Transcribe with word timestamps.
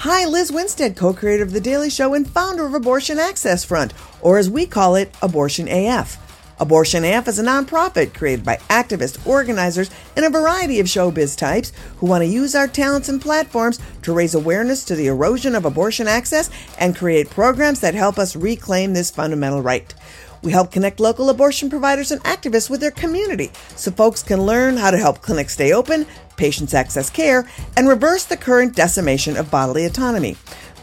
Hi, 0.00 0.26
Lizz 0.26 0.52
Winstead, 0.52 0.94
co 0.94 1.14
creator 1.14 1.42
of 1.42 1.52
The 1.52 1.60
Daily 1.60 1.88
Show 1.88 2.12
and 2.12 2.28
founder 2.28 2.66
of 2.66 2.74
Abortion 2.74 3.18
Access 3.18 3.64
Front, 3.64 3.94
or 4.20 4.36
as 4.36 4.50
we 4.50 4.66
call 4.66 4.94
it, 4.94 5.10
Abortion 5.22 5.68
AF. 5.68 6.18
Abortion 6.60 7.02
AF 7.02 7.26
is 7.28 7.38
a 7.38 7.42
nonprofit 7.42 8.12
created 8.12 8.44
by 8.44 8.56
activists, 8.68 9.26
organizers, 9.26 9.90
and 10.14 10.26
a 10.26 10.30
variety 10.30 10.80
of 10.80 10.86
showbiz 10.86 11.36
types 11.36 11.72
who 11.96 12.06
want 12.06 12.20
to 12.20 12.26
use 12.28 12.54
our 12.54 12.68
talents 12.68 13.08
and 13.08 13.22
platforms 13.22 13.80
to 14.02 14.12
raise 14.12 14.34
awareness 14.34 14.84
to 14.84 14.94
the 14.94 15.06
erosion 15.06 15.54
of 15.54 15.64
abortion 15.64 16.06
access 16.06 16.50
and 16.78 16.94
create 16.94 17.30
programs 17.30 17.80
that 17.80 17.94
help 17.94 18.18
us 18.18 18.36
reclaim 18.36 18.92
this 18.92 19.10
fundamental 19.10 19.62
right. 19.62 19.94
We 20.46 20.52
help 20.52 20.70
connect 20.70 21.00
local 21.00 21.28
abortion 21.28 21.68
providers 21.68 22.12
and 22.12 22.22
activists 22.22 22.70
with 22.70 22.78
their 22.78 22.92
community 22.92 23.50
so 23.74 23.90
folks 23.90 24.22
can 24.22 24.42
learn 24.42 24.76
how 24.76 24.92
to 24.92 24.96
help 24.96 25.20
clinics 25.20 25.54
stay 25.54 25.72
open, 25.72 26.06
patients 26.36 26.72
access 26.72 27.10
care, 27.10 27.48
and 27.76 27.88
reverse 27.88 28.22
the 28.22 28.36
current 28.36 28.76
decimation 28.76 29.36
of 29.36 29.50
bodily 29.50 29.86
autonomy. 29.86 30.36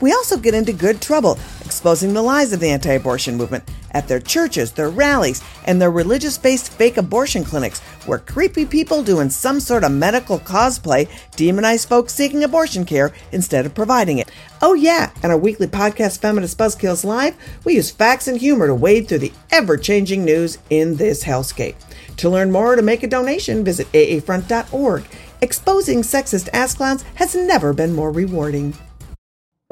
We 0.04 0.12
also 0.12 0.36
get 0.36 0.54
into 0.54 0.74
good 0.74 1.02
trouble 1.02 1.40
exposing 1.64 2.14
the 2.14 2.22
lies 2.22 2.52
of 2.52 2.60
the 2.60 2.68
anti 2.68 2.92
abortion 2.92 3.38
movement 3.38 3.64
at 3.92 4.06
their 4.06 4.20
churches, 4.20 4.74
their 4.74 4.90
rallies, 4.90 5.42
and 5.64 5.82
their 5.82 5.92
religious 5.92 6.38
based 6.38 6.74
fake 6.74 6.98
abortion 6.98 7.46
clinics, 7.46 7.80
where 8.06 8.20
creepy 8.20 8.66
people 8.66 9.02
doing 9.02 9.30
some 9.30 9.62
sort 9.62 9.86
of 9.86 9.94
medical 9.94 10.40
cosplay 10.40 11.08
demonize 11.38 11.88
folks 11.88 12.14
seeking 12.14 12.44
abortion 12.44 12.84
care 12.84 13.14
instead 13.32 13.66
of 13.66 13.74
providing 13.74 14.18
it. 14.18 14.30
Oh, 14.62 14.74
yeah, 14.74 15.10
and 15.24 15.32
our 15.32 15.38
weekly 15.38 15.68
podcast, 15.68 16.20
Feminist 16.20 16.58
Buzzkills 16.58 17.06
Live, 17.06 17.38
we 17.64 17.76
use 17.76 17.90
facts 17.90 18.28
and 18.28 18.38
humor 18.38 18.68
to 18.68 18.76
wade 18.76 19.08
through 19.08 19.20
the 19.20 19.32
ever 19.52 19.78
changing 19.78 20.26
news 20.26 20.58
in 20.70 20.98
this 20.98 21.24
hellscape. 21.24 21.76
To 22.18 22.30
learn 22.30 22.52
more 22.52 22.74
or 22.74 22.76
to 22.76 22.82
make 22.82 23.04
a 23.04 23.08
donation, 23.08 23.64
visit 23.64 23.88
aafront.org. 23.94 25.06
Exposing 25.40 26.02
sexist 26.02 26.50
ass 26.52 26.76
clowns 26.76 27.04
has 27.16 27.36
never 27.36 27.72
been 27.72 27.96
more 27.96 28.12
rewarding. 28.12 28.74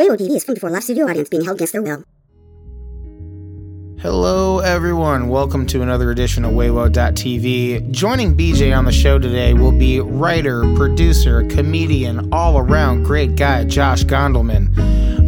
Weibo 0.02 0.18
TV 0.18 0.36
is 0.36 0.44
filmed 0.44 0.60
for 0.60 0.68
a 0.68 0.72
live 0.72 0.84
studio 0.84 1.08
audience 1.08 1.30
being 1.30 1.46
held 1.46 1.58
against 1.58 1.74
their 1.74 1.84
will. 1.84 2.04
Hello, 4.00 4.58
everyone. 4.58 5.30
Welcome 5.30 5.68
to 5.68 5.84
another 5.84 6.10
edition 6.10 6.44
of 6.44 6.54
Weibo.tv. 6.54 7.92
Joining 7.92 8.36
BJ 8.36 8.76
on 8.76 8.86
the 8.86 8.92
show 8.92 9.20
today 9.20 9.54
will 9.54 9.72
be 9.72 10.00
writer, 10.00 10.62
producer, 10.74 11.44
comedian, 11.50 12.34
all 12.34 12.58
around 12.58 13.04
great 13.04 13.36
guy, 13.36 13.64
Josh 13.64 14.04
Gondelman. 14.04 14.76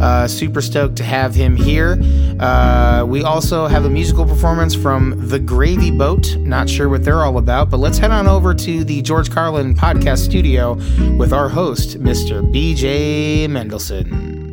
Uh, 0.00 0.26
super 0.26 0.60
stoked 0.60 0.96
to 0.96 1.04
have 1.04 1.36
him 1.36 1.54
here. 1.54 1.96
Uh, 2.40 3.04
we 3.06 3.22
also 3.22 3.68
have 3.68 3.84
a 3.84 3.90
musical 3.90 4.26
performance 4.26 4.74
from 4.74 5.28
The 5.28 5.38
Gravy 5.38 5.92
Boat. 5.92 6.34
Not 6.38 6.68
sure 6.68 6.88
what 6.88 7.04
they're 7.04 7.22
all 7.22 7.38
about, 7.38 7.70
but 7.70 7.76
let's 7.76 7.98
head 7.98 8.10
on 8.10 8.26
over 8.26 8.52
to 8.54 8.82
the 8.82 9.02
George 9.02 9.30
Carlin 9.30 9.76
podcast 9.76 10.24
studio 10.24 10.74
with 11.16 11.32
our 11.32 11.48
host, 11.48 12.00
Mr. 12.00 12.42
BJ 12.52 13.46
Mendelson. 13.46 14.43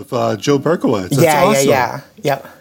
With 0.00 0.12
uh, 0.14 0.36
Joe 0.36 0.58
Berkowitz. 0.58 1.10
That's 1.10 1.22
yeah, 1.22 1.44
awesome. 1.44 1.68
yeah, 1.68 2.00
yeah, 2.16 2.34
Yep. 2.34 2.56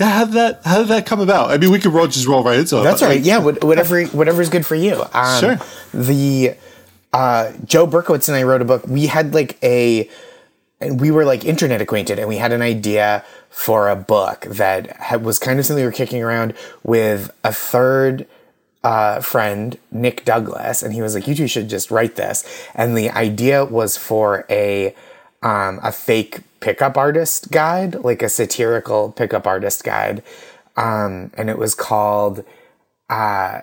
Yeah, 0.00 0.10
how 0.10 0.24
did 0.24 0.34
that 0.34 0.60
how 0.64 0.78
did 0.78 0.88
that 0.88 1.06
come 1.06 1.20
about? 1.20 1.50
I 1.50 1.56
mean, 1.58 1.70
we 1.70 1.78
could 1.78 1.92
roll 1.92 2.06
just 2.08 2.26
roll 2.26 2.42
right 2.42 2.58
into 2.58 2.80
it. 2.80 2.82
That's 2.82 3.00
right. 3.00 3.20
Yeah, 3.20 3.38
what- 3.38 3.62
whatever 3.62 4.02
whatever's 4.06 4.48
good 4.48 4.66
for 4.66 4.74
you. 4.74 5.04
Um, 5.12 5.40
Sure. 5.40 5.58
The 5.94 6.56
uh, 7.12 7.52
Joe 7.64 7.86
Berkowitz 7.86 8.28
and 8.28 8.36
I 8.36 8.42
wrote 8.42 8.60
a 8.60 8.64
book. 8.64 8.86
We 8.88 9.06
had 9.06 9.34
like 9.34 9.56
a, 9.62 10.08
and 10.80 11.00
we 11.00 11.10
were 11.12 11.24
like 11.24 11.44
internet 11.44 11.80
acquainted, 11.80 12.18
and 12.18 12.28
we 12.28 12.38
had 12.38 12.50
an 12.50 12.62
idea 12.62 13.24
for 13.50 13.88
a 13.88 13.96
book 13.96 14.46
that 14.48 14.96
had, 14.96 15.24
was 15.24 15.38
kind 15.38 15.60
of 15.60 15.66
something 15.66 15.82
we 15.82 15.86
were 15.86 15.92
kicking 15.92 16.22
around 16.22 16.54
with 16.82 17.30
a 17.44 17.52
third 17.52 18.26
uh, 18.82 19.20
friend, 19.20 19.76
Nick 19.92 20.24
Douglas, 20.24 20.82
and 20.82 20.94
he 20.94 21.02
was 21.02 21.14
like, 21.14 21.28
"You 21.28 21.34
two 21.34 21.46
should 21.46 21.68
just 21.68 21.90
write 21.90 22.16
this." 22.16 22.42
And 22.74 22.96
the 22.96 23.10
idea 23.10 23.64
was 23.64 23.96
for 23.96 24.46
a 24.48 24.94
um, 25.42 25.80
a 25.82 25.92
fake 25.92 26.40
pickup 26.60 26.96
artist 26.96 27.50
guide, 27.50 27.96
like 27.96 28.22
a 28.22 28.28
satirical 28.28 29.12
pickup 29.12 29.46
artist 29.46 29.84
guide, 29.84 30.22
um, 30.76 31.30
and 31.34 31.50
it 31.50 31.58
was 31.58 31.74
called 31.74 32.44
uh, 33.08 33.62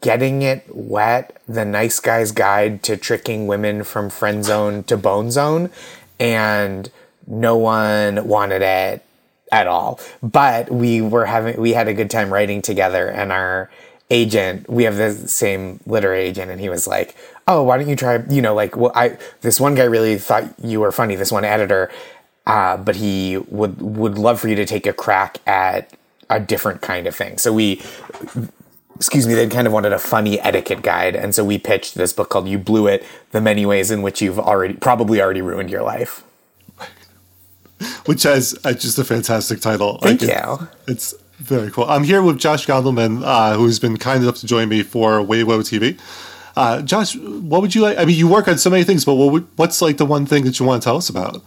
"Getting 0.00 0.42
It 0.42 0.64
Wet: 0.68 1.40
The 1.48 1.64
Nice 1.64 2.00
Guy's 2.00 2.32
Guide 2.32 2.82
to 2.84 2.96
Tricking 2.96 3.46
Women 3.46 3.84
from 3.84 4.10
Friend 4.10 4.44
Zone 4.44 4.82
to 4.84 4.96
Bone 4.96 5.30
Zone," 5.30 5.70
and 6.18 6.90
no 7.26 7.56
one 7.56 8.26
wanted 8.26 8.62
it 8.62 9.04
at 9.52 9.66
all. 9.66 10.00
But 10.22 10.70
we 10.70 11.00
were 11.00 11.26
having 11.26 11.60
we 11.60 11.72
had 11.72 11.88
a 11.88 11.94
good 11.94 12.10
time 12.10 12.32
writing 12.32 12.62
together, 12.62 13.08
and 13.08 13.30
our 13.32 13.70
agent 14.10 14.68
we 14.68 14.84
have 14.84 14.96
the 14.96 15.14
same 15.28 15.80
literary 15.86 16.22
agent, 16.24 16.50
and 16.50 16.60
he 16.60 16.68
was 16.68 16.86
like, 16.86 17.16
"Oh, 17.46 17.62
why 17.62 17.78
don't 17.78 17.88
you 17.88 17.96
try? 17.96 18.22
You 18.28 18.42
know, 18.42 18.54
like 18.54 18.76
well, 18.76 18.92
I 18.94 19.16
this 19.40 19.60
one 19.60 19.74
guy 19.74 19.84
really 19.84 20.18
thought 20.18 20.44
you 20.62 20.80
were 20.80 20.92
funny. 20.92 21.16
This 21.16 21.32
one 21.32 21.44
editor." 21.44 21.90
Uh, 22.46 22.76
but 22.76 22.96
he 22.96 23.36
would 23.48 23.80
would 23.80 24.18
love 24.18 24.40
for 24.40 24.48
you 24.48 24.56
to 24.56 24.66
take 24.66 24.86
a 24.86 24.92
crack 24.92 25.38
at 25.46 25.92
a 26.28 26.40
different 26.40 26.80
kind 26.80 27.06
of 27.06 27.14
thing. 27.14 27.38
So 27.38 27.52
we 27.52 27.82
excuse 28.96 29.26
me, 29.26 29.34
they 29.34 29.46
kind 29.46 29.66
of 29.66 29.72
wanted 29.72 29.92
a 29.92 29.98
funny 29.98 30.40
etiquette 30.40 30.82
guide, 30.82 31.14
and 31.14 31.34
so 31.34 31.44
we 31.44 31.58
pitched 31.58 31.94
this 31.94 32.12
book 32.12 32.28
called 32.30 32.48
"You 32.48 32.58
Blew 32.58 32.86
It: 32.86 33.04
The 33.32 33.40
Many 33.40 33.64
Ways 33.66 33.90
in 33.90 34.02
Which 34.02 34.20
You've 34.22 34.38
Already 34.38 34.74
Probably 34.74 35.20
Already 35.20 35.42
Ruined 35.42 35.70
Your 35.70 35.82
Life." 35.82 36.24
which 38.06 38.24
has 38.24 38.58
uh, 38.64 38.72
just 38.72 38.98
a 38.98 39.04
fantastic 39.04 39.60
title. 39.60 39.98
Thank 39.98 40.22
it- 40.22 40.28
you. 40.30 40.68
It's 40.88 41.14
very 41.40 41.70
cool. 41.70 41.84
I'm 41.84 42.04
here 42.04 42.22
with 42.22 42.38
Josh 42.38 42.66
Gondelman, 42.66 43.22
uh, 43.24 43.56
who's 43.56 43.78
been 43.78 43.96
kind 43.96 44.22
enough 44.22 44.36
to 44.36 44.46
join 44.46 44.68
me 44.68 44.82
for 44.82 45.20
Weibo 45.20 45.60
TV. 45.60 45.98
Uh, 46.56 46.82
Josh, 46.82 47.16
what 47.16 47.62
would 47.62 47.74
you 47.74 47.82
like? 47.82 47.98
I 47.98 48.04
mean, 48.04 48.16
you 48.16 48.28
work 48.28 48.46
on 48.48 48.58
so 48.58 48.70
many 48.70 48.84
things, 48.84 49.04
but 49.04 49.14
what 49.14 49.32
would, 49.32 49.46
what's 49.56 49.80
like 49.80 49.96
the 49.96 50.06
one 50.06 50.26
thing 50.26 50.44
that 50.44 50.58
you 50.60 50.66
want 50.66 50.82
to 50.82 50.86
tell 50.86 50.96
us 50.96 51.08
about? 51.08 51.42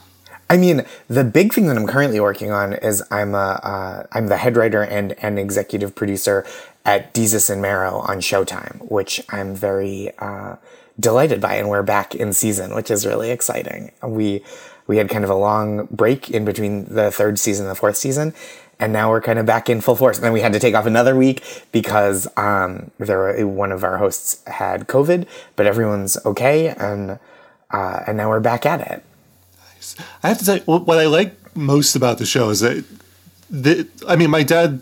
I 0.49 0.57
mean, 0.57 0.85
the 1.07 1.23
big 1.23 1.53
thing 1.53 1.67
that 1.67 1.77
I'm 1.77 1.87
currently 1.87 2.19
working 2.19 2.51
on 2.51 2.73
is 2.73 3.03
I'm 3.11 3.33
a 3.33 3.59
uh, 3.63 4.07
I'm 4.11 4.27
the 4.27 4.37
head 4.37 4.57
writer 4.57 4.83
and 4.83 5.13
and 5.23 5.39
executive 5.39 5.95
producer 5.95 6.45
at 6.85 7.13
Desus 7.13 7.49
and 7.49 7.61
Mero 7.61 7.99
on 7.99 8.17
Showtime, 8.19 8.89
which 8.91 9.21
I'm 9.29 9.55
very 9.55 10.11
uh, 10.19 10.57
delighted 10.99 11.39
by, 11.39 11.55
and 11.55 11.69
we're 11.69 11.83
back 11.83 12.13
in 12.13 12.33
season, 12.33 12.75
which 12.75 12.91
is 12.91 13.05
really 13.05 13.31
exciting. 13.31 13.91
We 14.03 14.43
we 14.85 14.97
had 14.97 15.09
kind 15.09 15.23
of 15.23 15.29
a 15.29 15.35
long 15.35 15.87
break 15.89 16.29
in 16.29 16.45
between 16.45 16.85
the 16.85 17.09
third 17.09 17.39
season 17.39 17.65
and 17.65 17.71
the 17.71 17.79
fourth 17.79 17.97
season, 17.97 18.33
and 18.83 18.91
now 18.91 19.09
we're 19.11 19.21
kind 19.29 19.39
of 19.39 19.45
back 19.45 19.69
in 19.69 19.79
full 19.81 19.95
force. 19.95 20.17
And 20.17 20.25
then 20.25 20.33
we 20.33 20.41
had 20.41 20.53
to 20.53 20.59
take 20.59 20.75
off 20.75 20.85
another 20.85 21.15
week 21.15 21.41
because 21.71 22.27
um, 22.37 22.91
there 22.99 23.17
were, 23.17 23.47
one 23.47 23.71
of 23.71 23.83
our 23.83 23.97
hosts 23.97 24.41
had 24.47 24.87
COVID, 24.87 25.25
but 25.55 25.65
everyone's 25.65 26.17
okay, 26.25 26.67
and 26.69 27.17
uh, 27.71 27.99
and 28.07 28.17
now 28.17 28.27
we're 28.29 28.39
back 28.51 28.65
at 28.65 28.79
it. 28.91 28.99
Nice. 29.75 29.95
I 30.23 30.27
have 30.27 30.37
to 30.39 30.45
say, 30.45 30.59
what 30.65 30.85
what 30.85 30.97
I 30.99 31.05
like 31.07 31.31
most 31.55 31.95
about 31.95 32.17
the 32.17 32.25
show 32.25 32.49
is 32.49 32.59
that, 32.59 32.83
the, 33.49 33.87
I 34.07 34.15
mean, 34.15 34.29
my 34.29 34.43
dad 34.43 34.81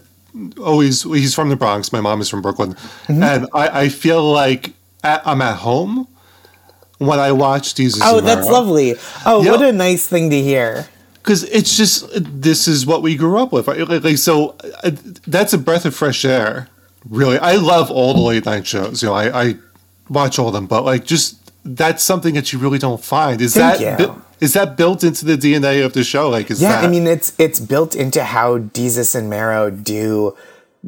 always, 0.61 1.03
he's 1.03 1.35
from 1.35 1.49
the 1.49 1.55
Bronx, 1.55 1.91
my 1.91 2.01
mom 2.01 2.21
is 2.21 2.29
from 2.29 2.41
Brooklyn, 2.41 2.73
Mm-hmm. 3.07 3.23
and 3.23 3.47
I, 3.53 3.83
I 3.83 3.89
feel 3.89 4.23
like 4.23 4.73
at, 5.03 5.21
I'm 5.27 5.41
at 5.41 5.57
home 5.57 6.07
when 6.97 7.19
I 7.19 7.31
watch 7.33 7.75
these. 7.75 7.99
Oh, 8.01 8.21
that's 8.21 8.47
lovely. 8.47 8.95
Oh, 9.25 9.43
Yeah. 9.43 9.51
what 9.51 9.61
a 9.61 9.71
nice 9.73 10.07
thing 10.07 10.29
to 10.29 10.41
hear. 10.41 10.87
Because 11.21 11.43
it's 11.45 11.77
just 11.77 12.05
this 12.41 12.67
is 12.67 12.85
what 12.85 13.01
we 13.01 13.15
grew 13.15 13.37
up 13.39 13.51
with 13.51 13.67
right? 13.67 13.87
like, 13.87 14.03
like, 14.03 14.17
so 14.17 14.55
uh, 14.83 14.91
that's 15.27 15.53
a 15.53 15.57
breath 15.57 15.85
of 15.85 15.95
fresh 15.95 16.25
air 16.25 16.67
really. 17.07 17.37
I 17.37 17.55
love 17.55 17.89
all 17.91 18.13
the 18.13 18.21
late 18.21 18.45
night 18.45 18.65
shows 18.67 19.01
you 19.01 19.09
know 19.09 19.15
i, 19.15 19.43
I 19.43 19.55
watch 20.09 20.37
all 20.39 20.47
of 20.47 20.53
them 20.53 20.67
but 20.67 20.83
like 20.83 21.05
just 21.05 21.41
that's 21.63 22.03
something 22.03 22.33
that 22.33 22.51
you 22.51 22.59
really 22.59 22.79
don't 22.79 23.03
find. 23.03 23.41
Is 23.41 23.53
Thank 23.53 23.79
that 23.79 23.97
bu- 23.97 24.21
is 24.39 24.53
that 24.53 24.75
built 24.75 25.03
into 25.03 25.25
the 25.25 25.37
dna 25.37 25.85
of 25.85 25.93
the 25.93 26.03
show? 26.03 26.29
Like 26.29 26.49
is 26.49 26.61
Yeah, 26.61 26.69
that 26.81 26.85
I 26.85 26.87
mean 26.87 27.07
it's 27.07 27.33
it's 27.37 27.59
built 27.59 27.95
into 27.95 28.23
how 28.23 28.57
Desus 28.57 29.15
and 29.15 29.29
Mero 29.29 29.69
do 29.69 30.35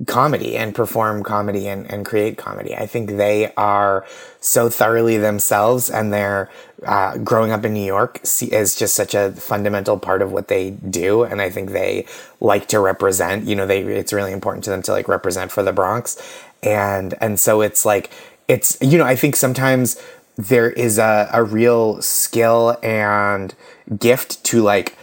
comedy 0.08 0.58
and 0.58 0.74
perform 0.74 1.24
comedy 1.24 1.68
and, 1.68 1.90
and 1.92 2.06
create 2.06 2.38
comedy. 2.38 2.76
I 2.76 2.88
think 2.88 3.12
they 3.12 3.54
are 3.54 4.06
so 4.40 4.68
thoroughly 4.68 5.18
themselves 5.18 5.90
and 5.90 6.12
they're 6.12 6.50
uh, 6.86 7.18
growing 7.20 7.52
up 7.52 7.64
in 7.64 7.74
New 7.74 7.86
York 7.86 8.20
is 8.24 8.76
just 8.76 8.96
such 8.96 9.14
a 9.14 9.31
fundamental 9.34 10.00
part 10.00 10.22
of 10.22 10.31
what 10.31 10.48
they 10.48 10.72
do. 10.72 11.24
And 11.24 11.42
I 11.42 11.50
think 11.50 11.72
they 11.72 12.07
like 12.40 12.68
to 12.69 12.80
represent, 12.80 13.45
you 13.45 13.56
know, 13.56 13.68
they, 13.68 13.81
it's 13.81 14.12
really 14.12 14.34
important 14.34 14.63
to 14.66 14.72
them 14.72 14.81
to 14.84 14.92
like 14.92 15.07
represent 15.07 15.51
for 15.51 15.62
the 15.62 15.72
Bronx. 15.72 16.22
And, 16.63 17.13
and 17.22 17.40
so 17.40 17.62
it's 17.62 17.86
like, 17.86 18.10
it's, 18.48 18.78
you 18.81 18.98
know, 18.98 19.06
I 19.06 19.16
think 19.16 19.36
sometimes 19.36 20.01
there 20.38 20.72
is 20.72 20.98
a, 20.98 21.30
a 21.31 21.44
real 21.44 22.01
skill 22.01 22.78
and 22.81 23.54
gift 24.00 24.44
to 24.45 24.63
like, 24.63 24.98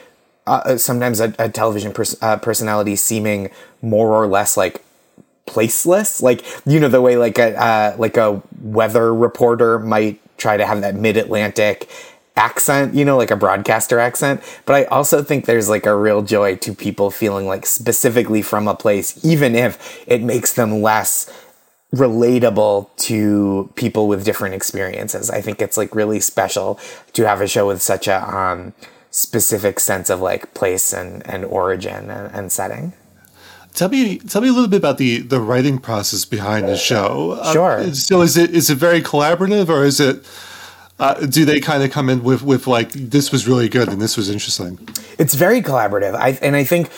uh, 0.51 0.77
sometimes 0.77 1.21
a, 1.21 1.35
a 1.39 1.49
television 1.49 1.93
pers- 1.93 2.21
uh, 2.23 2.37
personality 2.37 2.97
seeming 2.97 3.51
more 3.83 4.09
or 4.11 4.27
less 4.27 4.57
like 4.57 4.83
placeless 5.47 6.23
like 6.23 6.45
you 6.65 6.79
know 6.79 6.89
the 6.89 7.01
way 7.01 7.17
like 7.17 7.39
a 7.39 7.57
uh, 7.61 7.97
like 7.99 8.17
a 8.17 8.43
weather 8.61 9.15
reporter 9.15 9.79
might 9.79 10.21
try 10.39 10.57
to 10.57 10.65
have 10.65 10.81
that 10.81 10.95
mid-atlantic 10.95 11.89
accent 12.37 12.95
you 12.95 13.05
know 13.05 13.17
like 13.17 13.31
a 13.31 13.37
broadcaster 13.37 13.99
accent 13.99 14.41
but 14.65 14.75
i 14.75 14.85
also 14.85 15.23
think 15.23 15.45
there's 15.45 15.69
like 15.69 15.85
a 15.85 15.95
real 15.95 16.23
joy 16.23 16.55
to 16.57 16.73
people 16.73 17.11
feeling 17.11 17.47
like 17.47 17.67
specifically 17.67 18.41
from 18.41 18.69
a 18.69 18.75
place 18.75 19.23
even 19.25 19.55
if 19.55 20.03
it 20.07 20.23
makes 20.23 20.53
them 20.55 20.81
less 20.81 21.31
relatable 21.95 22.89
to 22.97 23.71
people 23.75 24.07
with 24.07 24.25
different 24.25 24.55
experiences. 24.55 25.31
I 25.31 25.41
think 25.41 25.61
it's 25.61 25.77
like 25.77 25.95
really 25.95 26.21
special 26.21 26.79
to 27.15 27.27
have 27.27 27.41
a 27.41 27.49
show 27.49 27.67
with 27.67 27.83
such 27.83 28.07
a 28.07 28.37
um, 28.37 28.73
specific 29.11 29.81
sense 29.81 30.09
of 30.11 30.21
like 30.21 30.55
place 30.55 30.93
and, 30.93 31.27
and 31.27 31.45
origin 31.45 32.11
and, 32.11 32.33
and 32.35 32.53
setting. 32.53 32.93
Tell 33.75 33.89
me, 33.89 34.19
tell 34.19 34.43
me 34.43 34.49
a 34.49 34.53
little 34.53 34.69
bit 34.69 34.79
about 34.79 34.99
the 34.99 35.19
the 35.21 35.41
writing 35.41 35.79
process 35.79 36.25
behind 36.25 36.67
the 36.69 36.77
show. 36.77 37.39
Uh, 37.41 37.53
Sure. 37.53 37.95
so 37.95 38.21
is 38.23 38.37
it 38.37 38.51
is 38.51 38.69
it 38.69 38.79
very 38.79 39.01
collaborative, 39.01 39.69
or 39.69 39.85
is 39.85 40.01
it? 40.01 40.25
Uh, 40.99 41.15
do 41.27 41.47
they 41.47 41.61
kind 41.61 41.83
of 41.83 41.91
come 41.91 42.11
in 42.11 42.23
with 42.23 42.43
with 42.43 42.67
like 42.67 42.91
this 42.93 43.31
was 43.33 43.47
really 43.49 43.69
good 43.69 43.89
and 43.89 44.03
this 44.03 44.17
was 44.17 44.29
interesting? 44.29 44.77
It's 45.19 45.35
very 45.35 45.63
collaborative. 45.63 46.15
I 46.15 46.31
and 46.43 46.57
I 46.57 46.65
think 46.65 46.91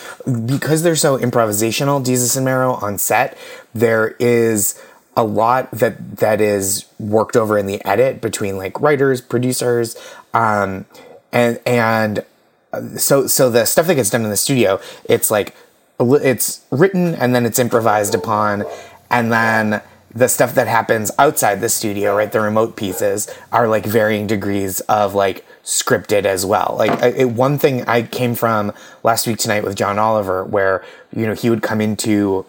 because 0.47 0.83
they're 0.83 0.97
so 0.97 1.19
improvisational, 1.19 2.03
Desus 2.05 2.37
and 2.37 2.45
Mero 2.47 2.73
on 2.75 2.97
set, 2.99 3.37
there 3.75 4.17
is 4.19 4.81
a 5.15 5.23
lot 5.25 5.71
that 5.73 6.17
that 6.17 6.41
is 6.41 6.87
worked 6.99 7.37
over 7.37 7.59
in 7.59 7.67
the 7.67 7.85
edit 7.87 8.21
between 8.23 8.57
like 8.57 8.81
writers, 8.81 9.21
producers, 9.21 9.95
um, 10.33 10.87
and 11.33 11.61
and 11.67 12.25
uh, 12.73 12.97
so 12.97 13.27
so 13.27 13.51
the 13.51 13.65
stuff 13.65 13.87
that 13.87 13.95
gets 13.95 14.11
done 14.11 14.25
in 14.25 14.31
the 14.31 14.37
studio, 14.37 14.81
it's 15.05 15.31
like 15.31 15.55
it's 16.01 16.65
written 16.71 17.15
and 17.15 17.35
then 17.35 17.47
it's 17.47 17.59
improvised 17.59 18.15
upon, 18.15 18.65
and 19.11 19.33
then 19.33 19.83
the 20.15 20.29
stuff 20.29 20.55
that 20.55 20.69
happens 20.69 21.11
outside 21.19 21.61
the 21.61 21.69
studio, 21.69 22.15
right? 22.15 22.31
The 22.31 22.41
remote 22.41 22.77
pieces 22.77 23.29
are 23.51 23.67
like 23.67 23.87
varying 23.87 24.27
degrees 24.27 24.81
of 24.81 25.15
like 25.15 25.45
scripted 25.65 26.25
as 26.25 26.45
well. 26.45 26.75
Like 26.79 27.03
it, 27.03 27.31
one 27.31 27.59
thing 27.59 27.83
I 27.85 28.03
came 28.03 28.35
from 28.35 28.73
last 29.03 29.27
week 29.27 29.39
tonight 29.39 29.65
with 29.65 29.77
John 29.77 29.99
Oliver, 29.99 30.45
where 30.45 30.85
you 31.15 31.27
know 31.27 31.35
he 31.35 31.49
would 31.49 31.63
come 31.63 31.81
into 31.81 32.45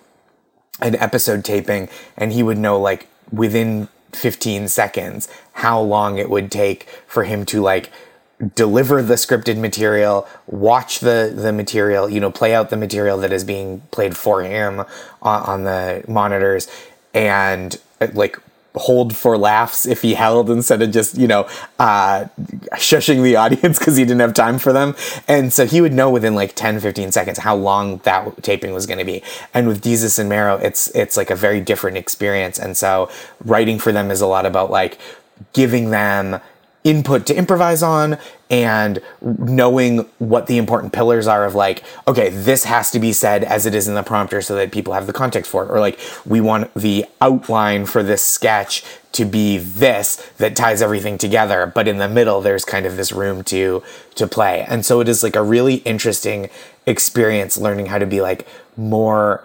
an 0.81 0.95
episode 0.95 1.45
taping 1.45 1.87
and 2.17 2.33
he 2.33 2.43
would 2.43 2.57
know 2.57 2.79
like 2.79 3.07
within 3.31 3.87
15 4.11 4.67
seconds 4.67 5.27
how 5.53 5.79
long 5.79 6.17
it 6.17 6.29
would 6.29 6.51
take 6.51 6.87
for 7.07 7.23
him 7.23 7.45
to 7.45 7.61
like 7.61 7.91
deliver 8.55 9.01
the 9.01 9.13
scripted 9.15 9.57
material 9.57 10.27
watch 10.47 10.99
the 10.99 11.31
the 11.35 11.53
material 11.53 12.09
you 12.09 12.19
know 12.19 12.31
play 12.31 12.53
out 12.53 12.69
the 12.69 12.77
material 12.77 13.17
that 13.17 13.31
is 13.31 13.43
being 13.43 13.81
played 13.91 14.17
for 14.17 14.41
him 14.41 14.79
on, 15.21 15.41
on 15.43 15.63
the 15.63 16.03
monitors 16.07 16.67
and 17.13 17.79
uh, 18.01 18.07
like 18.13 18.37
hold 18.75 19.15
for 19.15 19.37
laughs 19.37 19.85
if 19.85 20.01
he 20.01 20.15
held 20.15 20.49
instead 20.49 20.81
of 20.81 20.89
just 20.91 21.15
you 21.15 21.27
know 21.27 21.47
uh 21.79 22.25
shushing 22.73 23.21
the 23.21 23.35
audience 23.43 23.77
because 23.77 23.95
he 23.95 24.03
didn't 24.03 24.19
have 24.19 24.33
time 24.33 24.57
for 24.57 24.73
them. 24.73 24.95
And 25.27 25.53
so 25.53 25.65
he 25.65 25.79
would 25.79 25.93
know 25.93 26.09
within 26.09 26.33
like 26.33 26.55
10 26.55 26.79
15 26.79 27.11
seconds 27.11 27.39
how 27.39 27.55
long 27.55 27.97
that 27.99 28.41
taping 28.43 28.73
was 28.73 28.85
going 28.85 28.99
to 28.99 29.05
be. 29.05 29.21
And 29.53 29.67
with 29.67 29.83
Desus 29.83 30.17
and 30.17 30.27
Mero 30.27 30.57
it's 30.57 30.87
it's 30.95 31.17
like 31.17 31.29
a 31.29 31.35
very 31.35 31.61
different 31.61 31.97
experience. 31.97 32.57
And 32.57 32.75
so 32.75 33.09
writing 33.45 33.77
for 33.77 33.91
them 33.91 34.09
is 34.09 34.21
a 34.21 34.27
lot 34.27 34.45
about 34.45 34.71
like 34.71 34.97
giving 35.53 35.91
them 35.91 36.41
input 36.83 37.25
to 37.25 37.35
improvise 37.35 37.81
on 37.81 38.17
and 38.49 38.99
knowing 39.21 39.99
what 40.19 40.47
the 40.47 40.57
important 40.57 40.91
pillars 40.91 41.27
are 41.27 41.45
of 41.45 41.55
like 41.55 41.81
okay 42.07 42.29
this 42.29 42.65
has 42.65 42.91
to 42.91 42.99
be 42.99 43.13
said 43.13 43.43
as 43.43 43.65
it 43.65 43.73
is 43.73 43.87
in 43.87 43.95
the 43.95 44.03
prompter 44.03 44.41
so 44.41 44.55
that 44.55 44.71
people 44.71 44.93
have 44.93 45.07
the 45.07 45.13
context 45.13 45.49
for 45.49 45.63
it. 45.63 45.71
Or 45.71 45.79
like 45.79 45.97
we 46.25 46.41
want 46.41 46.73
the 46.73 47.05
outline 47.21 47.85
for 47.85 48.03
this 48.03 48.23
sketch 48.23 48.83
to 49.13 49.25
be 49.25 49.57
this 49.57 50.17
that 50.37 50.55
ties 50.55 50.81
everything 50.81 51.17
together 51.17 51.71
but 51.73 51.87
in 51.87 51.97
the 51.99 52.09
middle 52.09 52.41
there's 52.41 52.65
kind 52.65 52.85
of 52.85 52.97
this 52.97 53.11
room 53.11 53.43
to 53.45 53.81
to 54.15 54.27
play. 54.27 54.65
And 54.67 54.85
so 54.85 54.99
it 54.99 55.07
is 55.07 55.23
like 55.23 55.35
a 55.35 55.43
really 55.43 55.75
interesting 55.75 56.49
experience 56.85 57.57
learning 57.57 57.85
how 57.85 57.97
to 57.97 58.05
be 58.05 58.21
like 58.21 58.45
more 58.75 59.43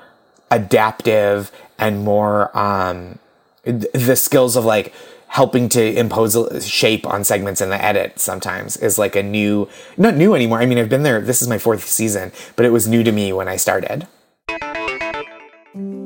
adaptive 0.50 1.52
and 1.78 2.04
more 2.04 2.56
um 2.58 3.18
the 3.62 4.16
skills 4.16 4.56
of 4.56 4.64
like 4.64 4.92
helping 5.28 5.68
to 5.68 5.98
impose 5.98 6.36
shape 6.66 7.06
on 7.06 7.22
segments 7.24 7.60
in 7.60 7.70
the 7.70 7.84
edit 7.84 8.18
sometimes 8.18 8.76
is 8.78 8.98
like 8.98 9.14
a 9.14 9.22
new 9.22 9.68
not 9.96 10.14
new 10.16 10.34
anymore 10.34 10.60
i 10.60 10.66
mean 10.66 10.78
i've 10.78 10.88
been 10.88 11.02
there 11.02 11.20
this 11.20 11.42
is 11.42 11.48
my 11.48 11.58
fourth 11.58 11.86
season 11.86 12.32
but 12.56 12.64
it 12.64 12.70
was 12.70 12.88
new 12.88 13.02
to 13.02 13.12
me 13.12 13.32
when 13.32 13.48
i 13.48 13.56
started 13.56 14.06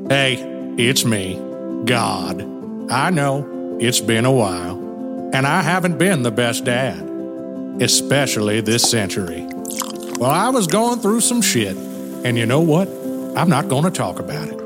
Hey, 0.09 0.35
it's 0.77 1.05
me, 1.05 1.41
God. 1.85 2.41
I 2.91 3.09
know 3.09 3.77
it's 3.79 3.99
been 3.99 4.25
a 4.25 4.31
while, 4.31 4.77
and 5.33 5.47
I 5.47 5.61
haven't 5.61 5.97
been 5.97 6.21
the 6.21 6.29
best 6.29 6.65
dad, 6.65 7.01
especially 7.81 8.61
this 8.61 8.83
century. 8.83 9.47
Well, 10.19 10.29
I 10.29 10.49
was 10.49 10.67
going 10.67 10.99
through 10.99 11.21
some 11.21 11.41
shit, 11.41 11.75
and 11.77 12.37
you 12.37 12.45
know 12.45 12.59
what? 12.59 12.89
I'm 13.35 13.49
not 13.49 13.69
going 13.69 13.85
to 13.85 13.91
talk 13.91 14.19
about 14.19 14.49
it. 14.49 14.62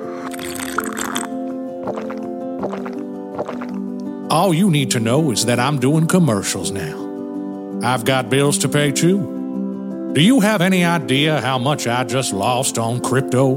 All 4.30 4.54
you 4.54 4.70
need 4.70 4.92
to 4.92 5.00
know 5.00 5.32
is 5.32 5.46
that 5.46 5.58
I'm 5.58 5.80
doing 5.80 6.06
commercials 6.06 6.70
now. 6.70 7.80
I've 7.82 8.04
got 8.04 8.30
bills 8.30 8.58
to 8.60 8.68
pay 8.68 8.92
too. 8.92 10.12
Do 10.14 10.22
you 10.22 10.42
have 10.42 10.62
any 10.62 10.84
idea 10.84 11.40
how 11.40 11.58
much 11.58 11.88
I 11.88 12.04
just 12.04 12.34
lost 12.34 12.78
on 12.78 13.00
crypto? 13.00 13.56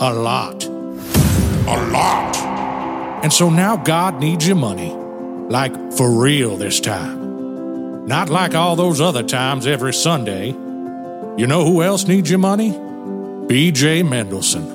A 0.00 0.12
lot. 0.12 0.64
A 0.64 1.90
lot. 1.90 2.36
And 3.24 3.32
so 3.32 3.50
now 3.50 3.76
God 3.76 4.20
needs 4.20 4.46
your 4.46 4.56
money. 4.56 4.92
Like 4.92 5.74
for 5.94 6.08
real 6.08 6.56
this 6.56 6.78
time. 6.78 8.06
Not 8.06 8.28
like 8.28 8.54
all 8.54 8.76
those 8.76 9.00
other 9.00 9.24
times 9.24 9.66
every 9.66 9.92
Sunday. 9.92 10.48
You 10.48 11.46
know 11.48 11.64
who 11.64 11.82
else 11.82 12.06
needs 12.06 12.30
your 12.30 12.38
money? 12.38 12.70
BJ 12.70 14.04
Mendelson. 14.04 14.71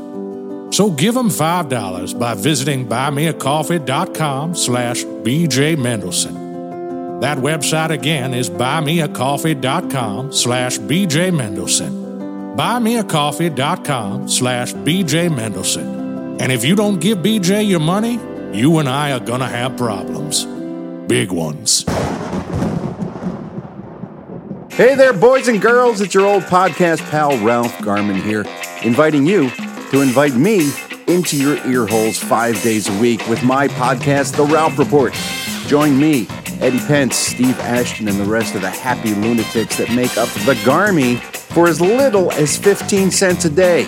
So 0.69 0.91
give 0.91 1.15
him 1.15 1.29
$5 1.29 2.19
by 2.19 2.33
visiting 2.33 2.87
buymeacoffee.com 2.87 4.55
slash 4.55 5.03
BJ 5.03 5.75
Mendelson. 5.77 7.21
That 7.21 7.37
website 7.37 7.89
again 7.89 8.33
is 8.33 8.49
buymeacoffee.com 8.49 10.33
slash 10.33 10.77
BJ 10.77 11.31
Mendelson. 11.31 12.55
Buymeacoffee.com 12.55 14.29
slash 14.29 14.73
BJ 14.73 15.29
Mendelson. 15.29 16.41
And 16.41 16.51
if 16.51 16.63
you 16.63 16.75
don't 16.75 16.99
give 16.99 17.19
BJ 17.19 17.67
your 17.67 17.79
money, 17.79 18.19
you 18.55 18.77
and 18.79 18.87
I 18.89 19.13
are 19.13 19.19
gonna 19.19 19.47
have 19.47 19.77
problems. 19.77 20.45
Big 21.07 21.31
ones. 21.31 21.85
Hey 24.69 24.93
there, 24.93 25.13
boys 25.13 25.47
and 25.47 25.59
girls. 25.59 26.01
It's 26.01 26.13
your 26.13 26.27
old 26.27 26.43
podcast 26.43 27.09
pal, 27.09 27.35
Ralph 27.43 27.81
Garman 27.81 28.21
here, 28.21 28.45
inviting 28.83 29.25
you 29.25 29.49
to 29.91 30.01
invite 30.01 30.35
me 30.35 30.71
into 31.07 31.37
your 31.37 31.65
ear 31.65 31.85
holes 31.87 32.17
five 32.17 32.61
days 32.61 32.89
a 32.89 32.99
week 32.99 33.25
with 33.29 33.41
my 33.43 33.67
podcast, 33.69 34.35
The 34.35 34.43
Ralph 34.43 34.77
Report. 34.77 35.13
Join 35.67 35.97
me, 35.97 36.27
Eddie 36.59 36.79
Pence, 36.79 37.15
Steve 37.15 37.57
Ashton, 37.59 38.09
and 38.09 38.19
the 38.19 38.25
rest 38.25 38.55
of 38.55 38.61
the 38.61 38.69
happy 38.69 39.15
lunatics 39.15 39.77
that 39.77 39.89
make 39.93 40.17
up 40.17 40.27
the 40.45 40.55
Garmy 40.65 41.19
for 41.21 41.67
as 41.67 41.79
little 41.79 42.31
as 42.33 42.57
15 42.57 43.11
cents 43.11 43.45
a 43.45 43.49
day. 43.49 43.87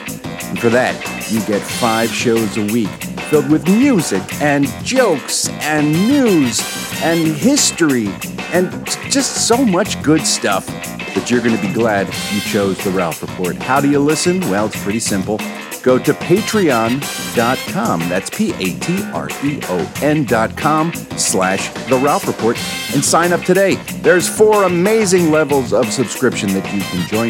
And 0.49 0.59
for 0.59 0.69
that, 0.69 0.95
you 1.29 1.41
get 1.45 1.61
five 1.61 2.09
shows 2.09 2.57
a 2.57 2.65
week 2.71 2.89
filled 3.29 3.49
with 3.49 3.67
music 3.67 4.23
and 4.41 4.67
jokes 4.83 5.49
and 5.49 5.91
news 5.91 6.61
and 7.03 7.19
history 7.27 8.07
and 8.53 8.71
just 9.11 9.47
so 9.47 9.63
much 9.63 10.01
good 10.01 10.25
stuff 10.25 10.65
that 11.13 11.29
you're 11.29 11.41
going 11.41 11.55
to 11.55 11.61
be 11.61 11.73
glad 11.73 12.07
you 12.33 12.41
chose 12.41 12.81
the 12.83 12.89
Ralph 12.89 13.21
Report. 13.21 13.55
How 13.57 13.79
do 13.79 13.89
you 13.89 13.99
listen? 13.99 14.39
Well, 14.49 14.65
it's 14.67 14.81
pretty 14.81 14.99
simple. 14.99 15.39
Go 15.81 15.97
to 15.97 16.13
patreon.com. 16.13 17.99
That's 18.09 18.29
P 18.29 18.51
A 18.51 18.79
T 18.79 19.03
R 19.13 19.29
E 19.43 19.59
O 19.63 19.93
N.com 20.01 20.93
slash 21.17 21.69
The 21.87 21.97
Ralph 21.97 22.27
Report 22.27 22.57
and 22.93 23.03
sign 23.03 23.31
up 23.31 23.41
today. 23.41 23.75
There's 24.01 24.27
four 24.27 24.63
amazing 24.63 25.31
levels 25.31 25.73
of 25.73 25.91
subscription 25.91 26.53
that 26.53 26.73
you 26.73 26.81
can 26.81 27.07
join, 27.07 27.29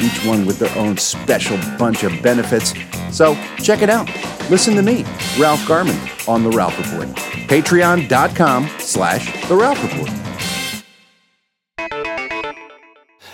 each 0.00 0.24
one 0.26 0.46
with 0.46 0.58
their 0.58 0.76
own 0.78 0.96
special 0.96 1.58
bunch 1.78 2.02
of 2.04 2.22
benefits. 2.22 2.72
So 3.10 3.34
check 3.58 3.82
it 3.82 3.90
out. 3.90 4.08
Listen 4.50 4.74
to 4.76 4.82
me, 4.82 5.04
Ralph 5.38 5.66
Garman, 5.66 5.98
on 6.26 6.42
The 6.42 6.50
Ralph 6.50 6.78
Report. 6.78 7.08
Patreon.com 7.48 8.68
slash 8.78 9.48
The 9.48 9.56
Ralph 9.56 9.82
Report. 9.82 10.10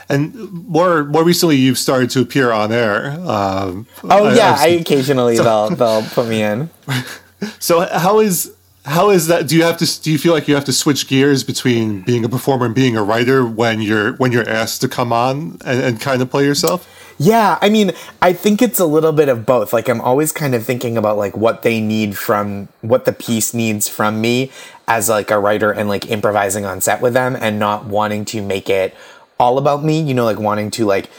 And 0.09 0.53
more 0.69 1.05
more 1.05 1.25
recently, 1.25 1.57
you've 1.57 1.79
started 1.79 2.11
to 2.11 2.21
appear 2.21 2.53
on 2.53 2.73
air. 2.73 3.11
Um, 3.21 3.87
oh 4.05 4.35
yeah 4.35 4.53
I've 4.53 4.61
i 4.61 4.67
occasionally 4.69 5.37
they'll 5.37 5.71
they'll 5.77 6.03
put 6.03 6.29
me 6.29 6.43
in 6.43 6.71
so 7.59 7.81
how 7.81 8.21
is 8.21 8.55
how 8.85 9.11
is 9.11 9.27
that? 9.27 9.49
Do 9.49 9.57
you 9.57 9.65
have 9.65 9.77
to? 9.79 10.03
Do 10.03 10.13
you 10.13 10.19
feel 10.19 10.33
like 10.33 10.47
you 10.47 10.55
have 10.55 10.65
to 10.67 10.73
switch 10.73 11.09
gears 11.09 11.43
between 11.43 12.03
being 12.03 12.25
a 12.25 12.29
performer 12.29 12.67
and 12.67 12.75
being 12.75 12.97
a 12.97 13.03
writer 13.03 13.45
when 13.45 13.83
you're 13.83 14.13
when 14.15 14.31
you're 14.31 14.49
asked 14.49 14.81
to 14.83 14.89
come 14.89 15.13
on 15.13 15.59
and, 15.65 15.83
and 15.83 16.01
kind 16.01 16.23
of 16.23 16.31
play 16.31 16.45
yourself? 16.45 16.93
Yeah, 17.19 17.59
I 17.63 17.71
mean, 17.71 17.93
I 18.21 18.33
think 18.33 18.61
it's 18.61 18.79
a 18.79 18.85
little 18.85 19.13
bit 19.13 19.29
of 19.29 19.45
both. 19.45 19.73
Like 19.73 19.89
I'm 19.89 20.01
always 20.01 20.33
kind 20.33 20.55
of 20.55 20.65
thinking 20.65 20.97
about 20.97 21.17
like 21.17 21.37
what 21.37 21.63
they 21.63 21.81
need 21.81 22.17
from 22.17 22.69
what 22.83 23.07
the 23.07 23.13
piece 23.13 23.53
needs 23.53 23.89
from 23.89 24.21
me 24.21 24.53
as 24.87 25.09
like 25.09 25.31
a 25.33 25.39
writer 25.39 25.73
and 25.73 25.89
like 25.89 26.09
improvising 26.09 26.65
on 26.65 26.81
set 26.81 27.01
with 27.01 27.15
them 27.15 27.37
and 27.41 27.59
not 27.59 27.87
wanting 27.87 28.25
to 28.27 28.43
make 28.43 28.71
it 28.71 28.95
all 29.38 29.59
about 29.59 29.85
me, 29.85 30.00
you 30.00 30.14
know, 30.14 30.25
like 30.25 30.38
wanting 30.38 30.71
to 30.73 30.87
like 30.87 31.11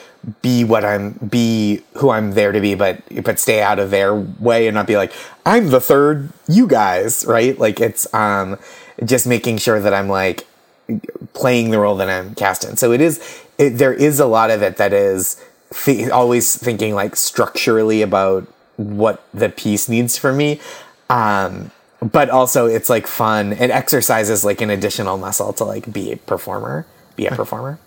be 0.41 0.63
what 0.63 0.83
I'm 0.83 1.13
be 1.13 1.83
who 1.97 2.09
I'm 2.09 2.31
there 2.31 2.51
to 2.51 2.59
be, 2.59 2.75
but 2.75 3.01
but 3.23 3.39
stay 3.39 3.61
out 3.61 3.79
of 3.79 3.91
their 3.91 4.13
way 4.15 4.67
and 4.67 4.75
not 4.75 4.87
be 4.87 4.97
like, 4.97 5.13
I'm 5.45 5.69
the 5.69 5.79
third 5.79 6.29
you 6.47 6.67
guys, 6.67 7.25
right? 7.25 7.57
Like 7.57 7.79
it's 7.79 8.11
um 8.13 8.57
just 9.05 9.27
making 9.27 9.57
sure 9.57 9.79
that 9.79 9.93
I'm 9.93 10.09
like 10.09 10.47
playing 11.33 11.71
the 11.71 11.79
role 11.79 11.95
that 11.97 12.09
I'm 12.09 12.35
cast 12.35 12.63
in. 12.63 12.77
So 12.77 12.91
it 12.91 13.01
is 13.01 13.43
it, 13.57 13.71
there 13.71 13.93
is 13.93 14.19
a 14.19 14.25
lot 14.25 14.49
of 14.49 14.61
it 14.61 14.77
that 14.77 14.93
is 14.93 15.43
th- 15.73 16.09
always 16.09 16.55
thinking 16.55 16.95
like 16.95 17.15
structurally 17.15 18.01
about 18.01 18.47
what 18.77 19.23
the 19.33 19.49
piece 19.49 19.87
needs 19.87 20.17
for 20.17 20.33
me. 20.33 20.59
Um 21.09 21.71
but 22.01 22.29
also 22.29 22.65
it's 22.67 22.89
like 22.89 23.07
fun. 23.07 23.53
It 23.53 23.71
exercises 23.71 24.43
like 24.43 24.61
an 24.61 24.69
additional 24.69 25.17
muscle 25.17 25.53
to 25.53 25.63
like 25.63 25.91
be 25.91 26.11
a 26.11 26.17
performer, 26.17 26.85
be 27.15 27.27
a 27.27 27.31
performer. 27.31 27.79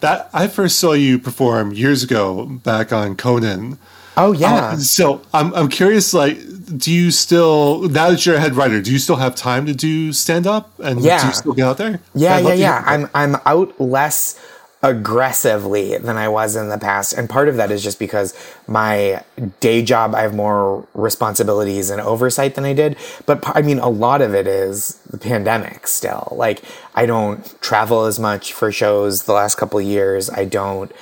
That 0.00 0.28
I 0.32 0.48
first 0.48 0.78
saw 0.78 0.92
you 0.92 1.18
perform 1.18 1.72
years 1.72 2.02
ago 2.02 2.46
back 2.46 2.92
on 2.92 3.16
Conan. 3.16 3.78
Oh 4.16 4.32
yeah. 4.32 4.54
Uh, 4.54 4.76
so 4.76 5.22
I'm 5.32 5.54
I'm 5.54 5.68
curious, 5.68 6.14
like, 6.14 6.38
do 6.76 6.92
you 6.92 7.10
still 7.10 7.82
now 7.88 8.10
that 8.10 8.24
you're 8.24 8.36
a 8.36 8.40
head 8.40 8.54
writer, 8.54 8.80
do 8.80 8.92
you 8.92 8.98
still 8.98 9.16
have 9.16 9.34
time 9.34 9.66
to 9.66 9.74
do 9.74 10.12
stand 10.12 10.46
up 10.46 10.70
and 10.78 11.00
yeah. 11.00 11.20
do 11.20 11.26
you 11.28 11.32
still 11.32 11.52
get 11.52 11.66
out 11.66 11.78
there? 11.78 12.00
Yeah, 12.14 12.36
I'd 12.36 12.44
yeah, 12.44 12.54
yeah. 12.54 12.84
I'm 12.86 13.10
I'm 13.14 13.36
out 13.46 13.78
less 13.80 14.38
aggressively 14.84 15.96
than 15.96 16.16
I 16.18 16.28
was 16.28 16.54
in 16.54 16.68
the 16.68 16.78
past, 16.78 17.14
and 17.14 17.28
part 17.28 17.48
of 17.48 17.56
that 17.56 17.70
is 17.70 17.82
just 17.82 17.98
because 17.98 18.34
my 18.68 19.24
day 19.58 19.82
job 19.82 20.14
I 20.14 20.20
have 20.22 20.34
more 20.34 20.86
responsibilities 20.94 21.88
and 21.90 22.00
oversight 22.00 22.54
than 22.54 22.64
I 22.64 22.74
did. 22.74 22.96
But 23.24 23.42
I 23.56 23.62
mean, 23.62 23.78
a 23.78 23.88
lot 23.88 24.20
of 24.20 24.34
it 24.34 24.46
is 24.46 25.00
the 25.10 25.18
pandemic. 25.18 25.86
Still, 25.86 26.28
like 26.32 26.62
I 26.94 27.06
don't 27.06 27.60
travel 27.62 28.04
as 28.04 28.20
much 28.20 28.52
for 28.52 28.70
shows 28.70 29.24
the 29.24 29.32
last 29.32 29.56
couple 29.56 29.80
years. 29.80 30.30
I 30.30 30.44
don't. 30.44 30.92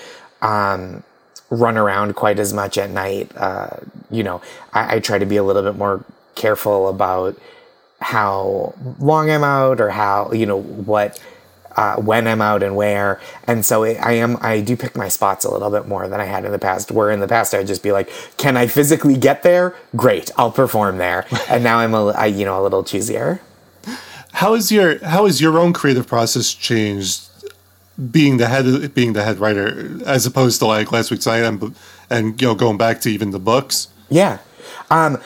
Um, 0.41 1.05
run 1.51 1.77
around 1.77 2.15
quite 2.17 2.39
as 2.39 2.55
much 2.55 2.79
at 2.79 2.89
night. 2.89 3.31
Uh, 3.37 3.77
you 4.11 4.23
know, 4.23 4.41
I, 4.73 4.97
I 4.97 4.99
try 5.01 5.19
to 5.19 5.27
be 5.27 5.37
a 5.37 5.45
little 5.45 5.63
bit 5.63 5.77
more 5.77 6.03
careful 6.35 6.89
about 6.89 7.39
how 8.01 8.75
long 8.99 9.31
I'm 9.31 9.45
out 9.45 9.81
or 9.81 9.91
how 9.91 10.33
you 10.33 10.47
know 10.47 10.61
what 10.61 11.21
uh, 11.77 11.97
when 11.97 12.27
I'm 12.27 12.41
out 12.41 12.63
and 12.63 12.77
where. 12.77 13.21
And 13.47 13.65
so 13.65 13.83
it, 13.85 13.99
I 14.01 14.13
am 14.13 14.39
I 14.41 14.61
do 14.61 14.77
pick 14.77 14.97
my 14.97 15.09
spots 15.09 15.45
a 15.45 15.51
little 15.51 15.71
bit 15.71 15.87
more 15.87 16.09
than 16.09 16.21
I 16.21 16.25
had 16.25 16.45
in 16.45 16.53
the 16.53 16.59
past. 16.59 16.91
Where 16.91 17.11
in 17.11 17.21
the 17.21 17.29
past 17.29 17.55
I'd 17.55 17.67
just 17.67 17.83
be 17.83 17.93
like, 17.93 18.11
can 18.37 18.57
I 18.57 18.67
physically 18.67 19.17
get 19.17 19.43
there? 19.43 19.75
Great, 19.97 20.31
I'll 20.37 20.53
perform 20.53 20.99
there. 20.99 21.27
and 21.49 21.63
now 21.65 21.79
I'm 21.79 21.95
a 21.95 22.09
I, 22.09 22.27
you 22.27 22.45
know 22.45 22.61
a 22.61 22.63
little 22.63 22.83
choosier. 22.83 23.41
How 24.33 24.55
is 24.55 24.73
your 24.73 25.05
how 25.05 25.27
has 25.27 25.41
your 25.41 25.59
own 25.59 25.73
creative 25.73 26.07
process 26.07 26.53
changed 26.53 27.29
being 28.11 28.39
the 28.39 28.49
head 28.49 28.95
being 28.95 29.13
the 29.13 29.23
head 29.23 29.39
writer 29.39 29.99
as 30.07 30.27
opposed 30.27 30.59
to 30.61 30.67
like 30.67 30.91
Last 30.91 31.11
Week 31.11 31.21
Tonight 31.21 31.45
and 31.45 31.75
and 32.11 32.41
you 32.41 32.49
know 32.49 32.55
going 32.55 32.79
back 32.79 33.01
to 33.03 33.11
even 33.11 33.31
the 33.31 33.39
books? 33.39 33.89
Yeah. 34.09 34.39
Um, 34.91 35.19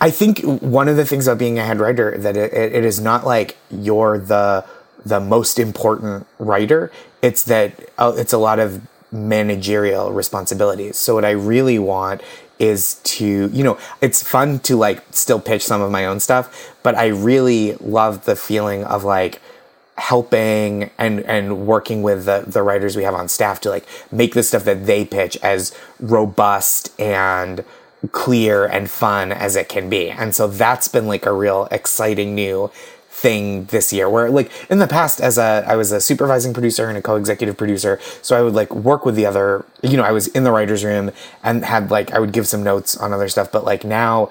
I 0.00 0.10
think 0.10 0.40
one 0.40 0.88
of 0.88 0.96
the 0.96 1.04
things 1.04 1.26
about 1.26 1.38
being 1.38 1.58
a 1.58 1.64
head 1.64 1.80
writer 1.80 2.16
that 2.18 2.36
it, 2.36 2.52
it, 2.52 2.74
it 2.74 2.84
is 2.84 3.00
not 3.00 3.26
like 3.26 3.56
you're 3.70 4.18
the 4.18 4.64
the 5.06 5.20
most 5.20 5.58
important 5.58 6.26
writer. 6.38 6.90
It's 7.22 7.44
that 7.44 7.72
uh, 7.96 8.14
it's 8.16 8.32
a 8.32 8.38
lot 8.38 8.58
of 8.58 8.82
managerial 9.12 10.12
responsibilities. 10.12 10.96
So 10.96 11.14
what 11.14 11.24
I 11.24 11.30
really 11.30 11.78
want 11.78 12.22
is 12.58 12.94
to 13.04 13.50
you 13.52 13.62
know 13.62 13.78
it's 14.00 14.22
fun 14.22 14.58
to 14.60 14.76
like 14.76 15.02
still 15.10 15.40
pitch 15.40 15.62
some 15.62 15.80
of 15.80 15.90
my 15.90 16.06
own 16.06 16.20
stuff, 16.20 16.74
but 16.82 16.94
I 16.94 17.06
really 17.06 17.74
love 17.74 18.24
the 18.24 18.36
feeling 18.36 18.84
of 18.84 19.04
like 19.04 19.40
helping 19.96 20.90
and 20.98 21.20
and 21.20 21.66
working 21.66 22.02
with 22.02 22.24
the 22.24 22.44
the 22.46 22.62
writers 22.62 22.96
we 22.96 23.04
have 23.04 23.14
on 23.14 23.28
staff 23.28 23.60
to 23.60 23.70
like 23.70 23.86
make 24.10 24.34
the 24.34 24.42
stuff 24.42 24.64
that 24.64 24.86
they 24.86 25.04
pitch 25.04 25.36
as 25.42 25.74
robust 26.00 26.98
and 27.00 27.64
clear 28.12 28.66
and 28.66 28.90
fun 28.90 29.32
as 29.32 29.56
it 29.56 29.68
can 29.68 29.88
be. 29.88 30.10
And 30.10 30.34
so 30.34 30.46
that's 30.48 30.88
been 30.88 31.06
like 31.06 31.26
a 31.26 31.32
real 31.32 31.68
exciting 31.70 32.34
new 32.34 32.70
thing 33.16 33.64
this 33.66 33.94
year 33.94 34.10
where 34.10 34.28
like 34.28 34.50
in 34.70 34.78
the 34.78 34.86
past 34.86 35.22
as 35.22 35.38
a 35.38 35.64
I 35.66 35.74
was 35.74 35.90
a 35.90 36.02
supervising 36.02 36.52
producer 36.52 36.86
and 36.88 36.98
a 36.98 37.02
co-executive 37.02 37.56
producer 37.56 37.98
so 38.20 38.38
I 38.38 38.42
would 38.42 38.52
like 38.52 38.74
work 38.74 39.06
with 39.06 39.14
the 39.14 39.24
other 39.24 39.64
you 39.82 39.96
know 39.96 40.02
I 40.02 40.12
was 40.12 40.26
in 40.28 40.44
the 40.44 40.52
writers 40.52 40.84
room 40.84 41.10
and 41.42 41.64
had 41.64 41.90
like 41.90 42.12
I 42.12 42.18
would 42.18 42.32
give 42.32 42.46
some 42.46 42.62
notes 42.62 42.94
on 42.94 43.14
other 43.14 43.28
stuff 43.28 43.50
but 43.50 43.64
like 43.64 43.84
now 43.84 44.30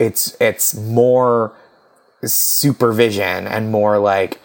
it's 0.00 0.36
it's 0.40 0.74
more 0.74 1.52
supervision 2.24 3.46
and 3.46 3.70
more 3.70 3.98
like 3.98 4.40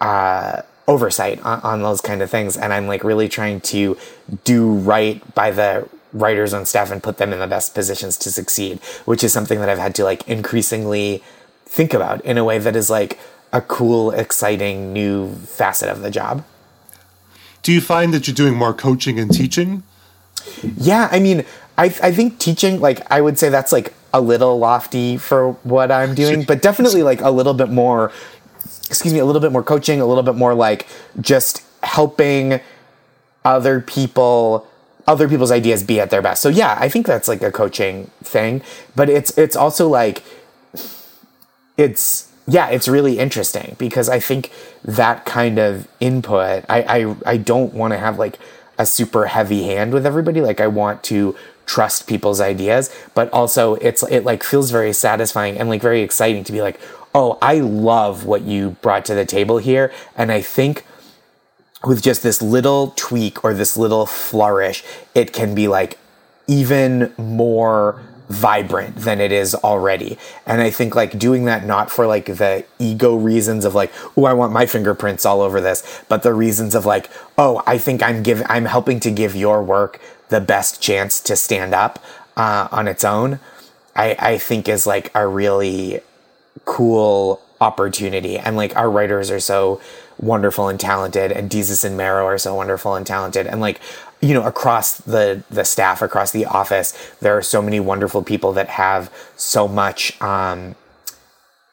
uh, 0.00 0.62
oversight 0.88 1.40
on, 1.44 1.60
on 1.60 1.82
those 1.82 2.00
kind 2.00 2.22
of 2.22 2.30
things. 2.30 2.56
And 2.56 2.72
I'm 2.72 2.86
like 2.86 3.04
really 3.04 3.28
trying 3.28 3.60
to 3.62 3.96
do 4.44 4.72
right 4.74 5.34
by 5.34 5.50
the 5.50 5.88
writers 6.12 6.52
on 6.52 6.66
staff 6.66 6.90
and 6.90 7.02
put 7.02 7.16
them 7.16 7.32
in 7.32 7.38
the 7.38 7.46
best 7.46 7.74
positions 7.74 8.18
to 8.18 8.30
succeed, 8.30 8.80
which 9.04 9.24
is 9.24 9.32
something 9.32 9.60
that 9.60 9.68
I've 9.68 9.78
had 9.78 9.94
to 9.96 10.04
like 10.04 10.28
increasingly 10.28 11.22
think 11.72 11.94
about 11.94 12.22
in 12.22 12.36
a 12.36 12.44
way 12.44 12.58
that 12.58 12.76
is 12.76 12.90
like 12.90 13.18
a 13.50 13.62
cool, 13.62 14.10
exciting 14.10 14.92
new 14.92 15.34
facet 15.36 15.88
of 15.88 16.02
the 16.02 16.10
job. 16.10 16.44
Do 17.62 17.72
you 17.72 17.80
find 17.80 18.12
that 18.12 18.26
you're 18.26 18.34
doing 18.34 18.54
more 18.54 18.74
coaching 18.74 19.18
and 19.18 19.32
teaching? 19.32 19.82
Yeah, 20.76 21.08
I 21.10 21.18
mean, 21.18 21.46
I 21.78 21.86
I 21.86 22.12
think 22.12 22.38
teaching 22.38 22.80
like 22.80 23.00
I 23.10 23.20
would 23.22 23.38
say 23.38 23.48
that's 23.48 23.72
like 23.72 23.94
a 24.12 24.20
little 24.20 24.58
lofty 24.58 25.16
for 25.16 25.52
what 25.62 25.90
I'm 25.90 26.14
doing, 26.14 26.44
but 26.44 26.60
definitely 26.60 27.02
like 27.02 27.22
a 27.22 27.30
little 27.30 27.54
bit 27.54 27.70
more 27.70 28.12
excuse 28.90 29.14
me, 29.14 29.20
a 29.20 29.24
little 29.24 29.40
bit 29.40 29.52
more 29.52 29.62
coaching, 29.62 30.00
a 30.00 30.06
little 30.06 30.22
bit 30.22 30.34
more 30.34 30.54
like 30.54 30.86
just 31.20 31.62
helping 31.82 32.60
other 33.44 33.80
people 33.80 34.66
other 35.06 35.28
people's 35.28 35.50
ideas 35.50 35.82
be 35.82 35.98
at 36.00 36.10
their 36.10 36.22
best. 36.22 36.42
So 36.42 36.50
yeah, 36.50 36.76
I 36.78 36.90
think 36.90 37.06
that's 37.06 37.28
like 37.28 37.42
a 37.42 37.50
coaching 37.50 38.10
thing, 38.22 38.60
but 38.94 39.08
it's 39.08 39.36
it's 39.38 39.56
also 39.56 39.88
like 39.88 40.22
it's 41.76 42.30
yeah, 42.46 42.68
it's 42.68 42.88
really 42.88 43.18
interesting 43.18 43.76
because 43.78 44.08
I 44.08 44.18
think 44.18 44.50
that 44.84 45.24
kind 45.24 45.58
of 45.58 45.88
input, 46.00 46.64
I 46.68 46.82
I, 46.82 47.16
I 47.26 47.36
don't 47.36 47.72
want 47.72 47.92
to 47.92 47.98
have 47.98 48.18
like 48.18 48.38
a 48.78 48.86
super 48.86 49.26
heavy 49.26 49.64
hand 49.64 49.92
with 49.92 50.06
everybody. 50.06 50.40
Like 50.40 50.60
I 50.60 50.66
want 50.66 51.02
to 51.04 51.36
trust 51.66 52.06
people's 52.06 52.40
ideas, 52.40 52.94
but 53.14 53.30
also 53.32 53.74
it's 53.76 54.02
it 54.04 54.24
like 54.24 54.42
feels 54.42 54.70
very 54.70 54.92
satisfying 54.92 55.58
and 55.58 55.68
like 55.68 55.82
very 55.82 56.02
exciting 56.02 56.44
to 56.44 56.52
be 56.52 56.62
like, 56.62 56.80
oh, 57.14 57.38
I 57.40 57.60
love 57.60 58.24
what 58.24 58.42
you 58.42 58.70
brought 58.82 59.04
to 59.06 59.14
the 59.14 59.24
table 59.24 59.58
here, 59.58 59.92
and 60.16 60.32
I 60.32 60.42
think 60.42 60.84
with 61.84 62.02
just 62.02 62.22
this 62.22 62.40
little 62.40 62.92
tweak 62.96 63.44
or 63.44 63.54
this 63.54 63.76
little 63.76 64.06
flourish, 64.06 64.84
it 65.14 65.32
can 65.32 65.54
be 65.54 65.68
like 65.68 65.98
even 66.46 67.12
more 67.16 68.02
vibrant 68.32 68.96
than 68.96 69.20
it 69.20 69.30
is 69.30 69.54
already. 69.54 70.18
And 70.46 70.62
I 70.62 70.70
think 70.70 70.96
like 70.96 71.18
doing 71.18 71.44
that 71.44 71.64
not 71.66 71.90
for 71.90 72.06
like 72.06 72.26
the 72.26 72.64
ego 72.78 73.14
reasons 73.14 73.64
of 73.64 73.74
like, 73.74 73.92
oh, 74.16 74.24
I 74.24 74.32
want 74.32 74.52
my 74.52 74.66
fingerprints 74.66 75.26
all 75.26 75.42
over 75.42 75.60
this, 75.60 76.02
but 76.08 76.22
the 76.22 76.32
reasons 76.32 76.74
of 76.74 76.86
like, 76.86 77.10
oh, 77.36 77.62
I 77.66 77.78
think 77.78 78.02
I'm 78.02 78.22
giving, 78.22 78.46
I'm 78.48 78.64
helping 78.64 79.00
to 79.00 79.10
give 79.10 79.36
your 79.36 79.62
work 79.62 80.00
the 80.30 80.40
best 80.40 80.80
chance 80.80 81.20
to 81.20 81.36
stand 81.36 81.74
up 81.74 82.02
uh, 82.36 82.68
on 82.72 82.88
its 82.88 83.04
own. 83.04 83.38
I, 83.94 84.16
I 84.18 84.38
think 84.38 84.68
is 84.68 84.86
like 84.86 85.10
a 85.14 85.26
really 85.28 86.00
cool 86.64 87.42
opportunity. 87.60 88.38
And 88.38 88.56
like 88.56 88.74
our 88.76 88.90
writers 88.90 89.30
are 89.30 89.40
so 89.40 89.80
wonderful 90.18 90.68
and 90.68 90.80
talented, 90.80 91.32
and 91.32 91.50
Desus 91.50 91.84
and 91.84 91.96
Mero 91.96 92.24
are 92.24 92.38
so 92.38 92.54
wonderful 92.54 92.94
and 92.94 93.06
talented. 93.06 93.46
And 93.46 93.60
like, 93.60 93.80
you 94.22 94.32
know, 94.34 94.44
across 94.44 94.98
the 94.98 95.42
the 95.50 95.64
staff, 95.64 96.00
across 96.00 96.30
the 96.30 96.46
office, 96.46 96.96
there 97.20 97.36
are 97.36 97.42
so 97.42 97.60
many 97.60 97.80
wonderful 97.80 98.22
people 98.22 98.52
that 98.52 98.68
have 98.68 99.12
so 99.36 99.66
much 99.66 100.20
um, 100.22 100.76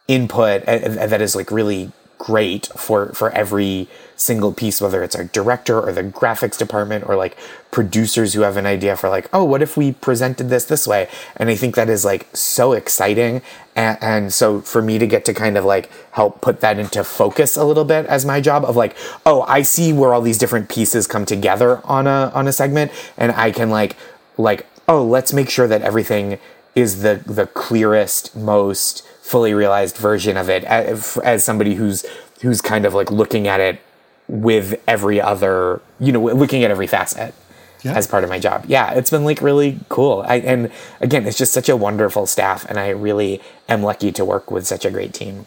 input 0.08 0.64
uh, 0.68 1.06
that 1.06 1.22
is 1.22 1.36
like 1.36 1.52
really 1.52 1.92
great 2.18 2.68
for 2.76 3.14
for 3.14 3.30
every 3.32 3.88
single 4.20 4.54
piece 4.54 4.82
whether 4.82 5.04
it's 5.04 5.16
our 5.16 5.24
director 5.26 5.80
or 5.80 5.92
the 5.92 6.04
graphics 6.04 6.58
department 6.58 7.08
or 7.08 7.16
like 7.16 7.38
producers 7.72 8.34
who 8.34 8.42
have 8.42 8.58
an 8.58 8.66
idea 8.66 8.96
for 8.96 9.10
like 9.10 9.30
oh 9.34 9.44
what 9.44 9.62
if 9.62 9.78
we 9.78 9.92
presented 9.94 10.50
this 10.50 10.66
this 10.66 10.88
way? 10.88 11.08
And 11.38 11.50
i 11.50 11.56
think 11.56 11.76
that 11.76 11.90
is 11.90 12.04
like 12.06 12.28
so 12.34 12.74
exciting. 12.74 13.42
And, 13.76 13.98
and 14.02 14.34
so 14.34 14.62
for 14.62 14.82
me 14.82 14.98
to 14.98 15.08
get 15.08 15.24
to 15.26 15.34
kind 15.34 15.58
of 15.58 15.64
like 15.64 15.90
help 16.12 16.42
put 16.42 16.60
that 16.60 16.80
into 16.80 17.04
focus 17.04 17.56
a 17.56 17.64
little 17.64 17.86
bit 17.86 18.06
as 18.08 18.26
my 18.26 18.42
job 18.42 18.66
of 18.66 18.76
like 18.76 18.96
oh 19.26 19.44
i 19.44 19.62
see 19.62 19.94
where 19.94 20.14
all 20.14 20.22
these 20.22 20.38
different 20.38 20.70
pieces 20.70 21.08
come 21.08 21.26
together 21.26 21.82
on 21.86 22.08
a 22.08 22.32
on 22.34 22.48
a 22.48 22.52
segment 22.52 22.92
and 23.18 23.32
i 23.34 23.52
can 23.52 23.70
like 23.70 23.96
like 24.38 24.68
oh 24.88 25.04
let's 25.04 25.32
make 25.32 25.50
sure 25.50 25.68
that 25.68 25.82
everything 25.82 26.40
is 26.76 27.02
the 27.02 27.22
the 27.26 27.48
clearest 27.48 28.36
most 28.36 29.06
fully 29.22 29.54
realized 29.54 29.96
version 29.98 30.38
of 30.38 30.50
it 30.50 30.64
as, 30.64 31.18
as 31.18 31.46
somebody 31.46 31.76
who's 31.76 32.06
who's 32.42 32.62
kind 32.62 32.86
of 32.86 32.94
like 32.94 33.12
looking 33.12 33.48
at 33.48 33.60
it 33.60 33.80
with 34.30 34.80
every 34.88 35.20
other 35.20 35.82
you 36.00 36.12
know 36.12 36.22
looking 36.22 36.64
at 36.64 36.70
every 36.72 36.88
facet 36.88 37.34
Yeah. 37.84 37.96
as 37.96 38.06
part 38.08 38.24
of 38.24 38.30
my 38.30 38.38
job 38.40 38.64
yeah 38.68 38.92
it's 38.94 39.10
been 39.10 39.26
like 39.26 39.42
really 39.42 39.80
cool 39.90 40.24
I, 40.28 40.36
and 40.36 40.72
again 41.02 41.26
it's 41.26 41.38
just 41.38 41.52
such 41.52 41.68
a 41.68 41.76
wonderful 41.76 42.28
staff 42.28 42.64
and 42.70 42.78
i 42.80 42.90
really 42.90 43.42
am 43.68 43.82
lucky 43.84 44.12
to 44.12 44.24
work 44.24 44.52
with 44.52 44.68
such 44.68 44.86
a 44.86 44.92
great 44.92 45.14
team 45.14 45.46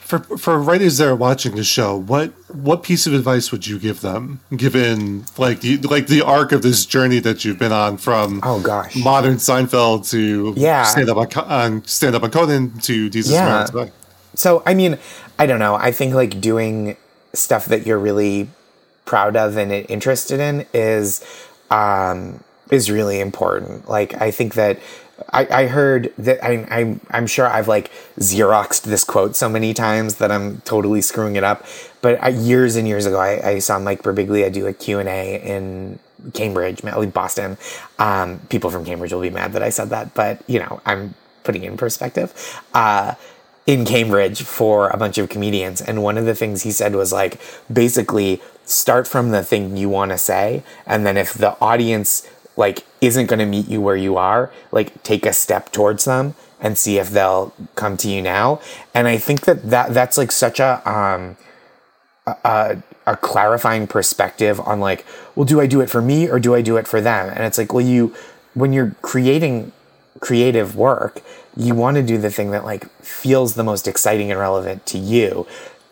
for 0.00 0.18
for 0.38 0.60
writers 0.60 0.98
that 0.98 1.06
are 1.06 1.14
watching 1.14 1.54
the 1.54 1.62
show, 1.62 1.96
what 1.96 2.32
what 2.52 2.82
piece 2.82 3.06
of 3.06 3.12
advice 3.14 3.52
would 3.52 3.68
you 3.68 3.78
give 3.78 4.00
them, 4.00 4.40
given 4.56 5.24
like 5.38 5.60
the 5.60 5.76
like 5.76 6.08
the 6.08 6.20
arc 6.20 6.50
of 6.50 6.62
this 6.62 6.84
journey 6.84 7.20
that 7.20 7.44
you've 7.44 7.60
been 7.60 7.70
on 7.70 7.96
from 7.96 8.40
Oh, 8.42 8.58
gosh. 8.60 8.96
modern 8.96 9.36
Seinfeld 9.36 10.10
to 10.10 10.52
Yeah. 10.56 10.82
stand 10.82 11.10
up 11.10 11.16
on, 11.16 11.28
on 11.48 11.84
stand 11.84 12.16
up 12.16 12.24
on 12.24 12.30
Conan 12.32 12.76
to 12.80 13.08
Desus 13.08 13.30
Yeah. 13.30 13.66
So, 14.34 14.64
I 14.66 14.74
mean, 14.74 14.98
I 15.38 15.46
don't 15.46 15.60
know. 15.60 15.76
I 15.76 15.92
think 15.92 16.12
like 16.12 16.40
doing 16.40 16.96
stuff 17.32 17.66
that 17.66 17.86
you're 17.86 17.98
really 17.98 18.48
proud 19.04 19.36
of 19.36 19.56
and 19.56 19.72
interested 19.72 20.40
in 20.40 20.66
is 20.72 21.24
um, 21.70 22.42
is 22.70 22.90
really 22.90 23.20
important. 23.20 23.88
Like, 23.88 24.20
I 24.20 24.30
think 24.30 24.54
that 24.54 24.78
I, 25.32 25.46
I 25.50 25.66
heard 25.66 26.12
that 26.18 26.42
I, 26.44 26.66
I'm 26.70 27.00
I'm 27.10 27.26
sure 27.26 27.46
I've 27.46 27.68
like 27.68 27.90
xeroxed 28.18 28.82
this 28.82 29.04
quote 29.04 29.36
so 29.36 29.48
many 29.48 29.74
times 29.74 30.16
that 30.16 30.30
I'm 30.30 30.60
totally 30.62 31.02
screwing 31.02 31.36
it 31.36 31.44
up. 31.44 31.64
But 32.00 32.22
I, 32.22 32.28
years 32.28 32.76
and 32.76 32.88
years 32.88 33.06
ago, 33.06 33.18
I, 33.18 33.48
I 33.48 33.58
saw 33.58 33.78
Mike 33.78 34.02
Birbiglia 34.02 34.52
do 34.52 34.66
a 34.66 34.72
Q 34.72 34.98
and 34.98 35.08
A 35.08 35.36
in 35.42 35.98
Cambridge, 36.32 36.82
like 36.82 37.12
Boston. 37.12 37.58
Um, 37.98 38.40
people 38.48 38.70
from 38.70 38.84
Cambridge 38.84 39.12
will 39.12 39.20
be 39.20 39.30
mad 39.30 39.52
that 39.52 39.62
I 39.62 39.70
said 39.70 39.90
that, 39.90 40.14
but 40.14 40.42
you 40.48 40.58
know, 40.58 40.80
I'm 40.86 41.14
putting 41.44 41.64
in 41.64 41.76
perspective. 41.76 42.32
Uh, 42.72 43.14
in 43.70 43.84
Cambridge 43.84 44.42
for 44.42 44.88
a 44.88 44.96
bunch 44.96 45.16
of 45.16 45.28
comedians. 45.28 45.80
And 45.80 46.02
one 46.02 46.18
of 46.18 46.24
the 46.24 46.34
things 46.34 46.62
he 46.62 46.72
said 46.72 46.96
was 46.96 47.12
like, 47.12 47.40
basically, 47.72 48.42
start 48.64 49.06
from 49.06 49.30
the 49.30 49.44
thing 49.44 49.76
you 49.76 49.88
want 49.88 50.10
to 50.10 50.18
say. 50.18 50.64
And 50.86 51.06
then 51.06 51.16
if 51.16 51.34
the 51.34 51.56
audience 51.60 52.28
like 52.56 52.84
isn't 53.00 53.26
going 53.26 53.38
to 53.38 53.46
meet 53.46 53.68
you 53.68 53.80
where 53.80 53.96
you 53.96 54.16
are, 54.16 54.50
like 54.72 55.00
take 55.04 55.24
a 55.24 55.32
step 55.32 55.70
towards 55.70 56.04
them 56.04 56.34
and 56.60 56.76
see 56.76 56.98
if 56.98 57.10
they'll 57.10 57.54
come 57.76 57.96
to 57.98 58.08
you 58.08 58.20
now. 58.20 58.60
And 58.92 59.06
I 59.06 59.18
think 59.18 59.42
that, 59.42 59.70
that 59.70 59.94
that's 59.94 60.18
like 60.18 60.32
such 60.32 60.58
a, 60.58 60.82
um, 60.90 61.36
a, 62.26 62.82
a 63.06 63.16
clarifying 63.16 63.86
perspective 63.86 64.58
on 64.58 64.80
like, 64.80 65.06
well, 65.36 65.46
do 65.46 65.60
I 65.60 65.68
do 65.68 65.80
it 65.80 65.88
for 65.88 66.02
me 66.02 66.28
or 66.28 66.40
do 66.40 66.56
I 66.56 66.60
do 66.60 66.76
it 66.76 66.88
for 66.88 67.00
them? 67.00 67.30
And 67.30 67.44
it's 67.44 67.56
like, 67.56 67.72
well, 67.72 67.86
you, 67.86 68.14
when 68.54 68.72
you're 68.72 68.96
creating 69.00 69.70
creative 70.20 70.76
work, 70.76 71.22
you 71.56 71.74
want 71.74 71.96
to 71.96 72.02
do 72.02 72.18
the 72.18 72.30
thing 72.30 72.50
that 72.52 72.64
like 72.64 72.88
feels 73.00 73.54
the 73.54 73.64
most 73.64 73.88
exciting 73.88 74.30
and 74.30 74.38
relevant 74.38 74.86
to 74.86 74.98
you. 74.98 75.46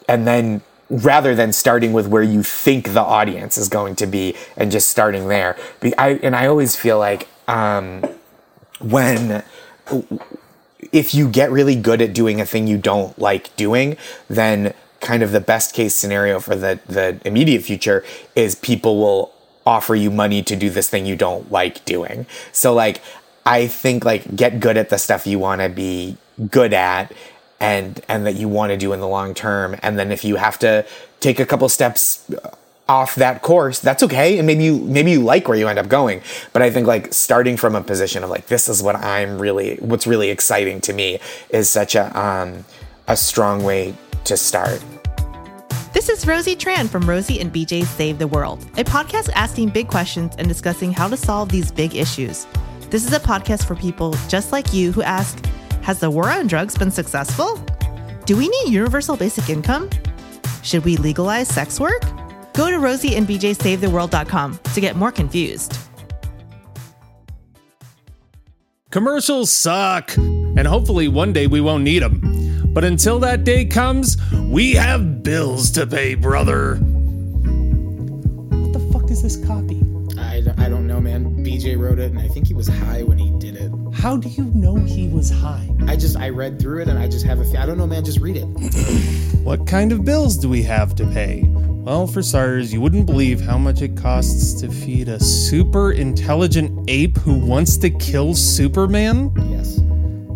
And 0.09 0.27
then 0.27 0.63
rather 0.91 1.35
than 1.35 1.53
starting 1.53 1.93
with 1.93 2.07
where 2.07 2.23
you 2.23 2.43
think 2.43 2.93
the 2.93 3.01
audience 3.01 3.59
is 3.59 3.69
going 3.69 3.97
to 3.97 4.07
be 4.07 4.35
and 4.57 4.71
just 4.71 4.91
starting 4.91 5.29
there. 5.29 5.57
I, 5.99 6.21
and 6.23 6.35
I 6.35 6.47
always 6.47 6.77
feel 6.77 6.99
like, 6.99 7.29
um, 7.47 8.05
when 8.81 9.43
if 10.93 11.15
you 11.15 11.29
get 11.29 11.51
really 11.51 11.75
good 11.75 12.01
at 12.01 12.13
doing 12.13 12.41
a 12.41 12.47
thing 12.47 12.67
you 12.67 12.79
don't 12.79 13.19
like 13.19 13.55
doing, 13.57 13.97
then 14.29 14.75
kind 15.01 15.23
of 15.23 15.33
the 15.33 15.41
best 15.41 15.75
case 15.75 15.95
scenario 15.95 16.41
for 16.41 16.57
the 16.57 16.81
the 16.87 17.21
immediate 17.25 17.63
future 17.63 18.05
is 18.35 18.55
people 18.55 18.99
will 18.99 19.33
offer 19.67 19.95
you 19.95 20.11
money 20.11 20.43
to 20.43 20.57
do 20.57 20.71
this 20.71 20.89
thing 20.89 21.05
you 21.05 21.17
don't 21.17 21.53
like 21.53 21.85
doing. 21.85 22.27
So 22.53 22.73
like 22.73 23.03
I 23.49 23.67
think 23.67 24.05
like 24.05 24.37
get 24.37 24.61
good 24.61 24.77
at 24.77 24.91
the 24.91 24.99
stuff 24.99 25.27
you 25.27 25.39
want 25.39 25.63
to 25.63 25.71
be 25.71 26.19
good 26.51 26.75
at 26.75 27.13
and 27.59 27.99
and 28.07 28.27
that 28.27 28.35
you 28.35 28.47
want 28.47 28.73
to 28.73 28.77
do 28.77 28.93
in 28.93 29.01
the 29.01 29.09
long 29.09 29.33
term. 29.33 29.75
And 29.83 29.99
then 29.99 30.13
if 30.13 30.23
you 30.23 30.37
have 30.37 30.59
to 30.59 30.87
take 31.21 31.41
a 31.41 31.47
couple 31.47 31.67
steps 31.71 32.31
off 32.91 33.15
that 33.15 33.41
course 33.41 33.79
that's 33.81 34.03
okay. 34.03 34.37
And 34.37 34.47
maybe 34.47 34.65
you 34.65 34.79
maybe 34.81 35.13
you 35.13 35.23
like 35.23 35.49
where 35.49 35.57
you 35.57 35.67
end 35.67 35.79
up 35.79 35.89
going. 35.89 36.21
But 36.53 36.61
i 36.61 36.71
think 36.71 36.87
like 36.87 37.15
starting 37.15 37.57
from 37.57 37.75
a 37.75 37.81
position 37.83 38.23
of 38.23 38.29
like 38.29 38.49
this 38.49 38.69
is 38.69 38.83
what 38.83 38.97
i'm 38.97 39.39
really 39.39 39.77
what's 39.77 40.07
really 40.07 40.29
exciting 40.29 40.83
to 40.83 40.93
me 40.93 41.19
is 41.49 41.71
such 41.71 41.95
a 41.95 42.19
um 42.19 42.67
a 43.07 43.17
strong 43.17 43.65
way 43.65 43.95
to 44.25 44.37
start. 44.37 44.85
This 45.95 46.11
is 46.11 46.27
Rosie 46.27 46.55
Tran 46.55 46.87
from 46.87 47.09
Rosie 47.09 47.41
and 47.41 47.51
BJ 47.51 47.87
Save 47.87 48.19
the 48.19 48.27
World, 48.27 48.63
a 48.77 48.85
podcast 48.85 49.31
asking 49.35 49.71
big 49.71 49.89
questions 49.89 50.35
and 50.37 50.47
discussing 50.47 50.93
how 50.93 51.09
to 51.09 51.17
solve 51.17 51.49
these 51.49 51.73
big 51.73 51.97
issues. 51.97 52.47
This 52.91 53.05
is 53.05 53.13
a 53.13 53.21
podcast 53.21 53.67
for 53.67 53.75
people 53.75 54.15
just 54.29 54.51
like 54.51 54.73
you 54.73 54.93
who 54.93 55.03
ask 55.03 55.45
Has 55.83 56.01
the 56.01 56.11
war 56.11 56.31
on 56.31 56.47
drugs 56.47 56.77
been 56.77 56.91
successful? 56.91 57.57
Do 58.25 58.35
we 58.37 58.49
need 58.49 58.73
universal 58.73 59.15
basic 59.15 59.51
income? 59.51 59.91
Should 60.63 60.87
we 60.87 60.97
legalize 60.97 61.49
sex 61.49 61.79
work? 61.79 62.01
Go 62.55 62.71
to 62.71 62.79
rosieandbjsavetheworld.com 62.79 64.61
to 64.75 64.81
get 64.81 64.97
more 64.97 65.13
confused. 65.13 65.77
Commercials 68.91 69.51
suck, 69.51 70.17
and 70.17 70.67
hopefully 70.67 71.09
one 71.09 71.35
day 71.35 71.47
we 71.47 71.61
won't 71.61 71.85
need 71.85 72.03
them. 72.03 72.73
But 72.73 72.85
until 72.85 73.19
that 73.21 73.45
day 73.45 73.67
comes, 73.67 74.17
we 74.51 74.73
have 74.73 75.23
bills 75.23 75.71
to 75.73 75.87
pay, 75.87 76.15
brother. 76.15 76.77
What 76.77 78.73
the 78.73 78.91
fuck 78.93 79.11
is 79.11 79.23
this 79.23 79.37
copy? 79.47 79.83
I, 81.27 81.31
I 81.31 81.33
don't 81.33 81.37
know, 81.37 81.43
man. 81.43 81.45
BJ 81.45 81.79
wrote 81.79 81.99
it, 81.99 82.11
and 82.13 82.21
I 82.21 82.29
think 82.29 82.47
he 82.47 82.55
was 82.55 82.69
high 82.69 83.03
when 83.03 83.19
he 83.19 83.31
did 83.39 83.57
it. 83.57 83.73
How 83.95 84.17
do 84.17 84.29
you 84.29 84.45
know 84.45 84.77
he 84.77 85.09
was 85.09 85.31
high? 85.31 85.69
I 85.87 85.97
just 85.97 86.17
I 86.17 86.29
read 86.29 86.61
through 86.61 86.83
it, 86.83 86.89
and 86.89 86.99
I 86.99 87.09
just 87.09 87.25
have 87.27 87.41
a. 87.41 87.59
I 87.59 87.67
don't 87.67 87.79
know, 87.79 87.87
man. 87.87 88.05
Just 88.05 88.21
read 88.21 88.37
it. 88.37 88.47
What 89.49 89.67
kind 89.67 89.93
of 89.93 90.05
bills 90.05 90.37
do 90.37 90.49
we 90.49 90.63
have 90.65 90.95
to 90.97 91.07
pay? 91.07 91.45
Well, 91.47 92.07
for 92.07 92.23
starters, 92.23 92.71
you 92.71 92.83
wouldn't 92.83 93.07
believe 93.07 93.41
how 93.41 93.57
much 93.57 93.81
it 93.81 93.97
costs 93.97 94.61
to 94.61 94.71
feed 94.71 95.09
a 95.09 95.19
super 95.19 95.93
intelligent 95.93 96.85
ape 96.87 97.17
who 97.17 97.39
wants 97.39 97.79
to 97.79 97.89
kill 97.89 98.35
Superman. 98.35 99.33
Yes. 99.49 99.81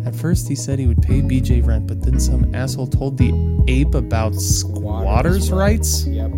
At 0.06 0.14
first, 0.14 0.48
he 0.48 0.54
said 0.54 0.78
he 0.78 0.86
would 0.86 1.02
pay 1.02 1.20
BJ 1.20 1.66
rent, 1.66 1.86
but 1.86 2.00
then 2.00 2.18
some 2.20 2.54
asshole 2.54 2.86
told 2.86 3.18
the 3.18 3.32
ape 3.68 3.94
about 3.94 4.34
squatters' 4.34 5.52
rights. 5.52 6.06
Yep. 6.06 6.30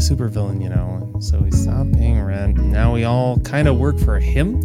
Supervillain, 0.00 0.62
you 0.62 0.68
know. 0.68 1.12
So 1.20 1.42
he 1.42 1.50
stopped 1.50 1.92
paying 1.92 2.20
rent. 2.22 2.56
Now 2.58 2.94
we 2.94 3.04
all 3.04 3.38
kind 3.40 3.68
of 3.68 3.76
work 3.76 3.98
for 3.98 4.18
him. 4.18 4.62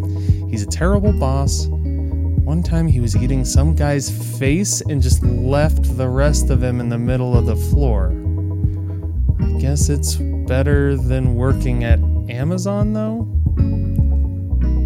He's 0.48 0.62
a 0.62 0.66
terrible 0.66 1.12
boss. 1.12 1.66
One 1.66 2.62
time 2.62 2.86
he 2.86 3.00
was 3.00 3.16
eating 3.16 3.44
some 3.44 3.74
guy's 3.74 4.08
face 4.38 4.80
and 4.80 5.02
just 5.02 5.22
left 5.22 5.96
the 5.96 6.08
rest 6.08 6.48
of 6.50 6.62
him 6.62 6.80
in 6.80 6.88
the 6.88 6.98
middle 6.98 7.36
of 7.36 7.46
the 7.46 7.56
floor. 7.56 8.12
I 9.40 9.58
guess 9.58 9.88
it's 9.88 10.16
better 10.46 10.96
than 10.96 11.34
working 11.34 11.84
at 11.84 11.98
Amazon, 12.30 12.92
though. 12.92 13.28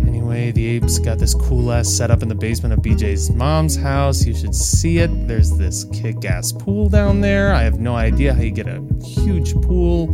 Anyway, 0.08 0.52
the 0.52 0.66
ape's 0.66 0.98
got 0.98 1.18
this 1.18 1.34
cool 1.34 1.70
ass 1.70 1.88
setup 1.88 2.22
in 2.22 2.28
the 2.28 2.34
basement 2.34 2.72
of 2.72 2.80
BJ's 2.80 3.30
mom's 3.30 3.76
house. 3.76 4.24
You 4.24 4.34
should 4.34 4.54
see 4.54 4.98
it. 4.98 5.10
There's 5.28 5.50
this 5.58 5.84
kick 5.92 6.24
ass 6.24 6.52
pool 6.52 6.88
down 6.88 7.20
there. 7.20 7.52
I 7.52 7.62
have 7.62 7.78
no 7.78 7.94
idea 7.94 8.32
how 8.32 8.40
you 8.40 8.52
get 8.52 8.68
a 8.68 8.82
huge 9.04 9.54
pool 9.60 10.06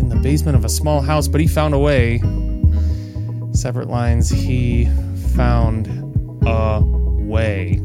in 0.00 0.08
the 0.08 0.16
basement 0.16 0.56
of 0.56 0.64
a 0.64 0.68
small 0.68 1.00
house, 1.02 1.28
but 1.28 1.40
he 1.40 1.46
found 1.46 1.74
a 1.74 1.78
way. 1.78 2.18
Separate 3.52 3.88
lines, 3.88 4.30
he 4.30 4.86
found 5.34 5.86
a 6.46 6.80
way. 6.82 7.78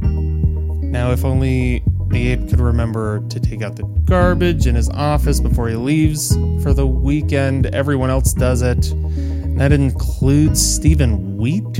Now, 0.00 1.12
if 1.12 1.24
only 1.24 1.82
the 2.08 2.28
ape 2.32 2.48
could 2.48 2.60
remember 2.60 3.20
to 3.28 3.40
take 3.40 3.62
out 3.62 3.76
the 3.76 3.84
garbage 4.04 4.66
in 4.66 4.74
his 4.74 4.90
office 4.90 5.40
before 5.40 5.68
he 5.68 5.76
leaves 5.76 6.36
for 6.62 6.74
the 6.74 6.86
weekend, 6.86 7.66
everyone 7.66 8.10
else 8.10 8.34
does 8.34 8.60
it. 8.60 8.90
And 8.90 9.60
that 9.60 9.72
includes 9.72 10.60
Stephen 10.60 11.36
Wheat, 11.36 11.78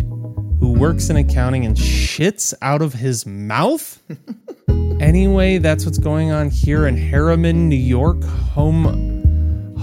who 0.60 0.72
works 0.72 1.10
in 1.10 1.16
accounting 1.16 1.66
and 1.66 1.76
shits 1.76 2.54
out 2.62 2.80
of 2.80 2.94
his 2.94 3.26
mouth. 3.26 4.00
anyway, 5.00 5.58
that's 5.58 5.84
what's 5.84 5.98
going 5.98 6.30
on 6.30 6.50
here 6.50 6.86
in 6.86 6.96
Harriman, 6.96 7.68
New 7.68 7.76
York, 7.76 8.22
home 8.24 9.13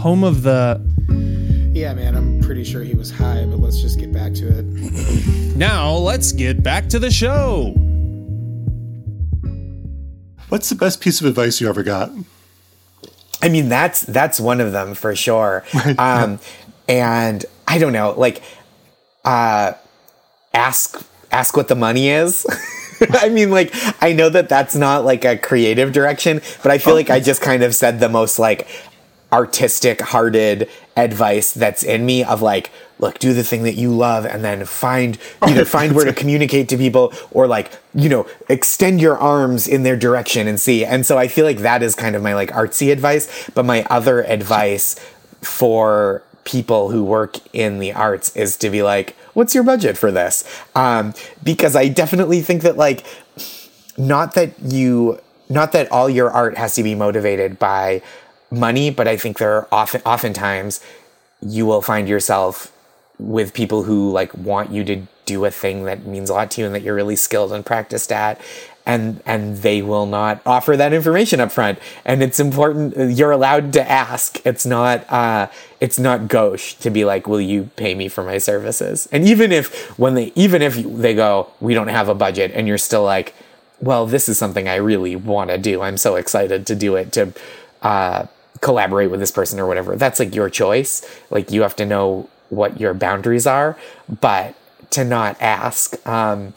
home 0.02 0.24
of 0.24 0.42
the 0.42 0.82
Yeah, 1.74 1.94
man. 1.94 2.16
I'm 2.16 2.42
pretty 2.42 2.64
sure 2.64 2.84
he 2.84 2.96
was 2.96 3.12
high, 3.12 3.46
but 3.46 3.60
let's 3.60 3.80
just 3.80 4.00
get 4.00 4.12
back 4.12 4.34
to 4.34 4.48
it. 4.48 5.56
Now, 5.56 5.94
let's 5.94 6.32
get 6.32 6.64
back 6.64 6.90
to 6.90 7.00
the 7.00 7.12
show. 7.12 7.74
What's 10.50 10.70
the 10.70 10.76
best 10.76 11.02
piece 11.02 11.22
of 11.22 11.28
advice 11.28 11.62
you 11.62 11.70
ever 11.70 11.84
got? 11.84 12.12
I 13.44 13.50
mean, 13.50 13.70
that's 13.70 14.02
that's 14.02 14.40
one 14.40 14.60
of 14.60 14.72
them 14.72 14.96
for 14.96 15.16
sure. 15.16 15.64
Um, 15.98 16.40
and 16.90 17.46
I 17.68 17.78
don't 17.78 17.94
know, 17.94 18.12
like, 18.18 18.42
uh, 19.24 19.74
ask 20.54 21.02
ask 21.32 21.56
what 21.56 21.68
the 21.68 21.76
money 21.76 22.10
is. 22.10 22.46
I 23.12 23.30
mean, 23.30 23.50
like, 23.50 23.74
I 24.02 24.14
know 24.14 24.30
that 24.30 24.50
that's 24.50 24.76
not 24.76 25.06
like 25.06 25.26
a 25.26 25.38
creative 25.38 25.92
direction, 25.94 26.42
but 26.62 26.72
I 26.72 26.80
feel 26.80 26.96
like 26.96 27.10
I 27.10 27.20
just 27.20 27.42
kind 27.42 27.64
of 27.64 27.74
said 27.74 28.00
the 28.00 28.10
most 28.10 28.38
like 28.40 28.68
artistic 29.32 30.02
hearted 30.02 30.70
advice 30.98 31.54
that's 31.54 31.84
in 31.84 32.06
me 32.06 32.24
of 32.24 32.41
like 32.41 32.70
look 33.00 33.17
do 33.17 33.34
the 33.34 33.44
thing 33.44 33.63
that 33.63 33.76
you 33.76 33.89
love 33.89 34.26
and 34.26 34.44
then 34.44 34.65
find 34.65 35.17
either 35.41 35.63
find 35.78 35.96
where 35.96 36.06
to 36.06 36.13
communicate 36.13 36.67
to 36.70 36.78
people 36.78 37.13
or 37.32 37.48
like 37.48 37.72
you 37.94 38.10
know 38.10 38.28
extend 38.50 39.00
your 39.00 39.17
arms 39.17 39.67
in 39.67 39.84
their 39.84 39.96
direction 39.96 40.48
and 40.48 40.60
see. 40.60 40.84
And 40.86 41.06
so 41.06 41.17
i 41.17 41.28
feel 41.28 41.46
like 41.46 41.60
that 41.60 41.82
is 41.82 41.96
kind 41.96 42.15
of 42.15 42.22
my 42.22 42.36
like 42.36 42.52
artsy 42.52 42.91
advice. 42.91 43.50
But 43.52 43.65
my 43.65 43.84
other 43.89 44.24
advice 44.24 44.96
for 45.41 46.24
people 46.44 46.89
who 46.89 47.04
work 47.04 47.38
in 47.54 47.80
the 47.80 47.94
arts 47.94 48.36
is 48.36 48.58
to 48.58 48.70
be 48.70 48.84
like 48.84 49.15
what's 49.34 49.56
your 49.56 49.63
budget 49.63 49.98
for 49.98 50.12
this? 50.12 50.44
Um 50.76 51.13
because 51.44 51.76
i 51.76 51.88
definitely 51.88 52.41
think 52.41 52.63
that 52.63 52.78
like 52.78 53.06
not 53.98 54.34
that 54.36 54.60
you 54.60 55.20
not 55.50 55.74
that 55.74 55.91
all 55.91 56.10
your 56.10 56.32
art 56.32 56.58
has 56.58 56.76
to 56.76 56.84
be 56.84 56.96
motivated 56.96 57.60
by 57.60 58.02
money, 58.52 58.90
but 58.90 59.08
I 59.08 59.18
think 59.18 59.38
there 59.38 59.54
are 59.54 59.68
often 59.72 60.02
oftentimes 60.06 60.82
you 61.42 61.66
will 61.66 61.82
find 61.82 62.08
yourself 62.08 62.72
with 63.18 63.54
people 63.54 63.84
who 63.84 64.12
like 64.12 64.34
want 64.36 64.72
you 64.72 64.84
to 64.84 65.04
do 65.26 65.46
a 65.46 65.52
thing 65.52 65.86
that 65.86 66.06
means 66.06 66.30
a 66.30 66.34
lot 66.34 66.52
to 66.52 66.62
you 66.62 66.66
and 66.66 66.76
that 66.76 66.82
you're 66.82 66.96
really 66.96 67.16
skilled 67.16 67.54
and 67.54 67.66
practiced 67.66 68.12
at 68.12 68.42
and 68.86 69.22
and 69.28 69.58
they 69.58 69.82
will 69.82 70.08
not 70.08 70.42
offer 70.46 70.76
that 70.76 70.92
information 70.92 71.40
up 71.40 71.52
front 71.52 71.78
and 72.04 72.24
it's 72.24 72.40
important 72.40 73.16
you're 73.16 73.32
allowed 73.32 73.72
to 73.74 73.92
ask. 73.92 74.44
It's 74.46 74.66
not 74.66 75.10
uh 75.12 75.48
it's 75.80 76.00
not 76.00 76.28
gauche 76.28 76.74
to 76.76 76.90
be 76.90 77.06
like 77.06 77.28
will 77.28 77.42
you 77.42 77.70
pay 77.76 77.94
me 77.94 78.08
for 78.08 78.24
my 78.24 78.40
services? 78.40 79.08
And 79.12 79.26
even 79.26 79.52
if 79.52 79.98
when 80.00 80.16
they 80.16 80.32
even 80.36 80.62
if 80.62 80.76
they 80.76 81.14
go 81.14 81.52
we 81.60 81.74
don't 81.74 81.90
have 81.90 82.10
a 82.10 82.16
budget 82.16 82.52
and 82.56 82.68
you're 82.68 82.80
still 82.80 83.04
like 83.04 83.36
well 83.80 84.06
this 84.06 84.28
is 84.28 84.38
something 84.38 84.68
i 84.68 84.76
really 84.76 85.16
want 85.16 85.52
to 85.52 85.58
do. 85.58 85.82
I'm 85.82 85.98
so 85.98 86.16
excited 86.16 86.66
to 86.68 86.76
do 86.76 86.96
it 86.96 87.12
to 87.14 87.34
uh 87.84 88.26
collaborate 88.62 89.12
with 89.12 89.19
this 89.19 89.32
person 89.32 89.60
or 89.60 89.67
whatever. 89.67 89.95
That's 89.95 90.19
like 90.19 90.34
your 90.34 90.50
choice. 90.50 91.08
Like 91.30 91.52
you 91.52 91.63
have 91.63 91.76
to 91.78 91.86
know 91.86 92.30
what 92.50 92.80
your 92.80 92.93
boundaries 92.93 93.47
are. 93.47 93.78
But 94.21 94.56
to 94.91 95.04
not 95.04 95.38
ask 95.41 96.06
um 96.06 96.54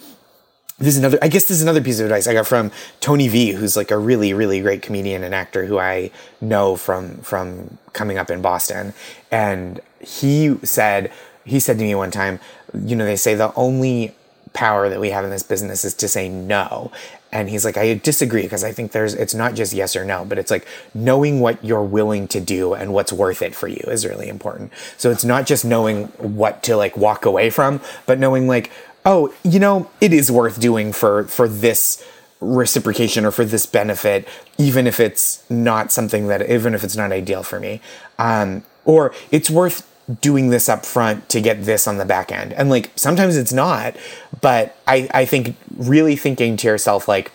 this 0.79 0.89
is 0.89 0.99
another 0.99 1.19
i 1.23 1.29
guess 1.29 1.45
this 1.45 1.57
is 1.57 1.63
another 1.63 1.81
piece 1.81 2.01
of 2.01 2.07
advice 2.07 2.27
i 2.27 2.35
got 2.35 2.47
from 2.47 2.71
tony 3.01 3.29
v 3.29 3.53
who's 3.53 3.77
like 3.77 3.91
a 3.91 3.97
really 3.97 4.35
really 4.35 4.61
great 4.61 4.83
comedian 4.83 5.23
and 5.23 5.35
actor 5.35 5.67
who 5.67 5.79
i 5.79 6.11
know 6.41 6.75
from 6.77 7.17
from 7.19 7.79
coming 7.93 8.19
up 8.19 8.31
in 8.31 8.43
boston. 8.43 8.93
And 9.31 9.81
he 10.01 10.57
said 10.63 11.13
he 11.45 11.61
said 11.61 11.79
to 11.79 11.85
me 11.85 11.95
one 11.95 12.11
time 12.11 12.41
you 12.75 12.97
know 12.97 13.05
they 13.05 13.17
say 13.17 13.35
the 13.35 13.55
only 13.55 14.15
power 14.55 14.89
that 14.89 15.01
we 15.01 15.11
have 15.11 15.25
in 15.25 15.31
this 15.31 15.43
business 15.43 15.85
is 15.85 15.93
to 15.95 16.09
say 16.09 16.29
no. 16.29 16.91
And 17.31 17.51
he's 17.51 17.65
like 17.65 17.77
i 17.77 17.95
disagree 17.95 18.43
because 18.43 18.63
i 18.63 18.71
think 18.71 18.93
there's 18.93 19.13
it's 19.13 19.35
not 19.35 19.55
just 19.55 19.73
yes 19.73 19.97
or 19.97 20.05
no 20.05 20.25
but 20.25 20.39
it's 20.39 20.53
like 20.53 20.69
knowing 20.95 21.41
what 21.41 21.63
you're 21.65 21.83
willing 21.83 22.29
to 22.29 22.41
do 22.41 22.75
and 22.75 22.95
what's 22.95 23.13
worth 23.13 23.43
it 23.43 23.57
for 23.57 23.67
you 23.67 23.83
is 23.89 24.07
really 24.07 24.29
important. 24.29 24.73
So 24.97 25.11
it's 25.11 25.25
not 25.25 25.45
just 25.45 25.65
knowing 25.65 26.07
what 26.19 26.63
to 26.63 26.77
like 26.77 26.97
walk 26.97 27.25
away 27.25 27.51
from 27.51 27.81
but 28.07 28.19
knowing 28.19 28.47
like 28.47 28.71
oh, 29.05 29.35
you 29.43 29.59
know, 29.59 29.91
it 30.01 30.13
is 30.13 30.31
worth 30.31 30.61
doing 30.61 30.93
for 30.93 31.25
for 31.25 31.49
this 31.49 32.05
reciprocation 32.41 33.25
or 33.25 33.31
for 33.31 33.45
this 33.45 33.67
benefit, 33.67 34.27
even 34.59 34.87
if 34.87 35.01
it's 35.01 35.49
not 35.51 35.93
something 35.93 36.27
that, 36.29 36.49
even 36.49 36.75
if 36.75 36.85
it's 36.85 36.97
not 36.97 37.13
ideal 37.13 37.43
for 37.43 37.59
me, 37.61 37.81
um, 38.19 38.63
or 38.85 39.15
it's 39.31 39.51
worth 39.51 39.91
doing 40.21 40.51
this 40.51 40.69
up 40.69 40.85
front 40.85 41.29
to 41.31 41.41
get 41.41 41.65
this 41.65 41.87
on 41.87 41.99
the 41.99 42.05
back 42.05 42.31
end. 42.31 42.53
And 42.53 42.71
like 42.71 42.91
sometimes 42.97 43.37
it's 43.37 43.53
not, 43.53 43.97
but 44.41 44.77
I 44.87 45.09
I 45.13 45.25
think 45.25 45.57
really 45.77 46.17
thinking 46.17 46.57
to 46.59 46.67
yourself 46.67 47.09
like, 47.09 47.33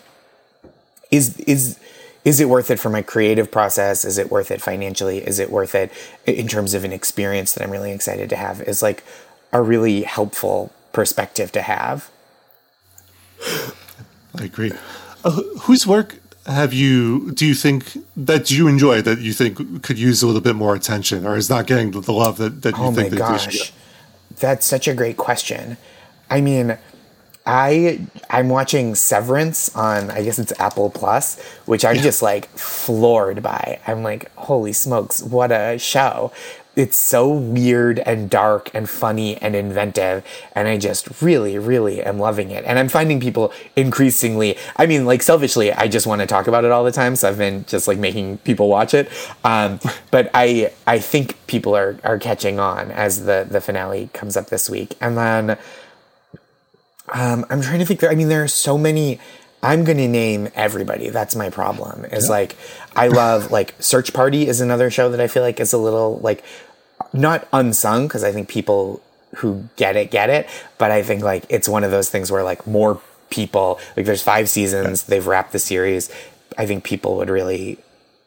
is 1.11 1.37
is 1.41 1.79
is 2.25 2.39
it 2.39 2.49
worth 2.49 2.69
it 2.69 2.79
for 2.79 2.89
my 2.89 3.01
creative 3.01 3.51
process? 3.51 4.05
Is 4.05 4.17
it 4.17 4.29
worth 4.29 4.51
it 4.51 4.61
financially? 4.61 5.19
Is 5.19 5.39
it 5.39 5.49
worth 5.49 5.73
it 5.73 5.91
in 6.25 6.47
terms 6.47 6.73
of 6.73 6.83
an 6.83 6.93
experience 6.93 7.53
that 7.53 7.63
I'm 7.63 7.71
really 7.71 7.91
excited 7.91 8.29
to 8.29 8.35
have? 8.35 8.61
Is 8.61 8.81
like 8.81 9.03
a 9.51 9.61
really 9.61 10.03
helpful 10.03 10.71
perspective 10.93 11.51
to 11.53 11.61
have. 11.61 12.09
I 14.35 14.43
agree. 14.43 14.73
Uh, 15.23 15.41
whose 15.61 15.87
work 15.87 16.15
have 16.49 16.73
you 16.73 17.31
do 17.31 17.45
you 17.45 17.53
think 17.53 17.97
that 18.17 18.49
you 18.49 18.67
enjoy 18.67 19.01
that 19.01 19.19
you 19.19 19.33
think 19.33 19.83
could 19.83 19.99
use 19.99 20.23
a 20.23 20.27
little 20.27 20.41
bit 20.41 20.55
more 20.55 20.73
attention 20.73 21.25
or 21.25 21.37
is 21.37 21.49
not 21.49 21.67
getting 21.67 21.91
the 21.91 22.11
love 22.11 22.37
that, 22.37 22.63
that 22.63 22.75
you 22.75 22.83
oh 22.83 22.91
think 22.91 23.11
my 23.11 23.17
that 23.17 23.31
they 23.31 23.37
should 23.37 23.59
gosh. 23.59 23.73
that's 24.39 24.65
such 24.65 24.87
a 24.87 24.93
great 24.93 25.17
question. 25.17 25.77
I 26.29 26.41
mean 26.41 26.77
i 27.45 27.99
i'm 28.29 28.49
watching 28.49 28.93
severance 28.95 29.73
on 29.75 30.11
i 30.11 30.21
guess 30.21 30.37
it's 30.37 30.51
apple 30.59 30.89
plus 30.89 31.41
which 31.65 31.85
i'm 31.85 31.95
just 31.95 32.21
like 32.21 32.49
floored 32.49 33.41
by. 33.41 33.79
I'm 33.87 34.03
like 34.03 34.29
holy 34.35 34.73
smokes 34.73 35.23
what 35.23 35.51
a 35.51 35.77
show 35.79 36.31
it's 36.75 36.95
so 36.95 37.27
weird 37.27 37.99
and 37.99 38.29
dark 38.29 38.69
and 38.73 38.89
funny 38.89 39.35
and 39.37 39.55
inventive 39.55 40.23
and 40.53 40.67
i 40.67 40.77
just 40.77 41.21
really 41.21 41.57
really 41.57 42.01
am 42.01 42.19
loving 42.19 42.51
it. 42.51 42.63
And 42.65 42.79
i'm 42.79 42.89
finding 42.89 43.19
people 43.19 43.51
increasingly 43.75 44.57
i 44.77 44.85
mean 44.85 45.05
like 45.05 45.21
selfishly 45.21 45.73
i 45.73 45.87
just 45.87 46.07
want 46.07 46.21
to 46.21 46.27
talk 46.27 46.47
about 46.47 46.63
it 46.63 46.71
all 46.71 46.83
the 46.83 46.91
time 46.91 47.15
so 47.15 47.27
i've 47.27 47.37
been 47.37 47.65
just 47.65 47.87
like 47.87 47.97
making 47.97 48.37
people 48.39 48.69
watch 48.69 48.93
it. 48.93 49.09
Um, 49.43 49.79
but 50.11 50.29
i 50.33 50.71
i 50.87 50.99
think 50.99 51.35
people 51.47 51.75
are 51.75 51.99
are 52.03 52.19
catching 52.19 52.59
on 52.59 52.91
as 52.91 53.25
the 53.25 53.47
the 53.49 53.61
finale 53.61 54.09
comes 54.13 54.37
up 54.37 54.47
this 54.47 54.69
week. 54.69 54.95
And 55.01 55.17
then 55.17 55.57
um, 57.13 57.45
i'm 57.49 57.61
trying 57.61 57.79
to 57.79 57.85
think 57.85 58.03
i 58.03 58.13
mean 58.13 58.29
there 58.29 58.43
are 58.43 58.47
so 58.47 58.77
many 58.77 59.19
I'm 59.61 59.83
going 59.83 59.97
to 59.97 60.07
name 60.07 60.49
everybody. 60.55 61.09
That's 61.09 61.35
my 61.35 61.49
problem. 61.49 62.05
Is 62.05 62.29
like 62.29 62.55
I 62.95 63.07
love 63.09 63.51
like 63.51 63.75
Search 63.79 64.13
Party 64.13 64.47
is 64.47 64.61
another 64.61 64.89
show 64.89 65.09
that 65.09 65.19
I 65.19 65.27
feel 65.27 65.43
like 65.43 65.59
is 65.59 65.73
a 65.73 65.77
little 65.77 66.19
like 66.19 66.43
not 67.13 67.47
unsung 67.51 68.07
because 68.07 68.23
I 68.23 68.31
think 68.31 68.47
people 68.47 69.01
who 69.37 69.69
get 69.75 69.95
it 69.95 70.11
get 70.11 70.29
it, 70.29 70.47
but 70.77 70.91
I 70.91 71.03
think 71.03 71.23
like 71.23 71.45
it's 71.49 71.67
one 71.67 71.83
of 71.83 71.91
those 71.91 72.09
things 72.09 72.31
where 72.31 72.43
like 72.43 72.65
more 72.65 73.01
people 73.29 73.79
like 73.97 74.05
there's 74.05 74.23
five 74.23 74.49
seasons, 74.49 75.03
they've 75.03 75.25
wrapped 75.25 75.51
the 75.51 75.59
series. 75.59 76.09
I 76.57 76.65
think 76.65 76.83
people 76.83 77.17
would 77.17 77.29
really 77.29 77.79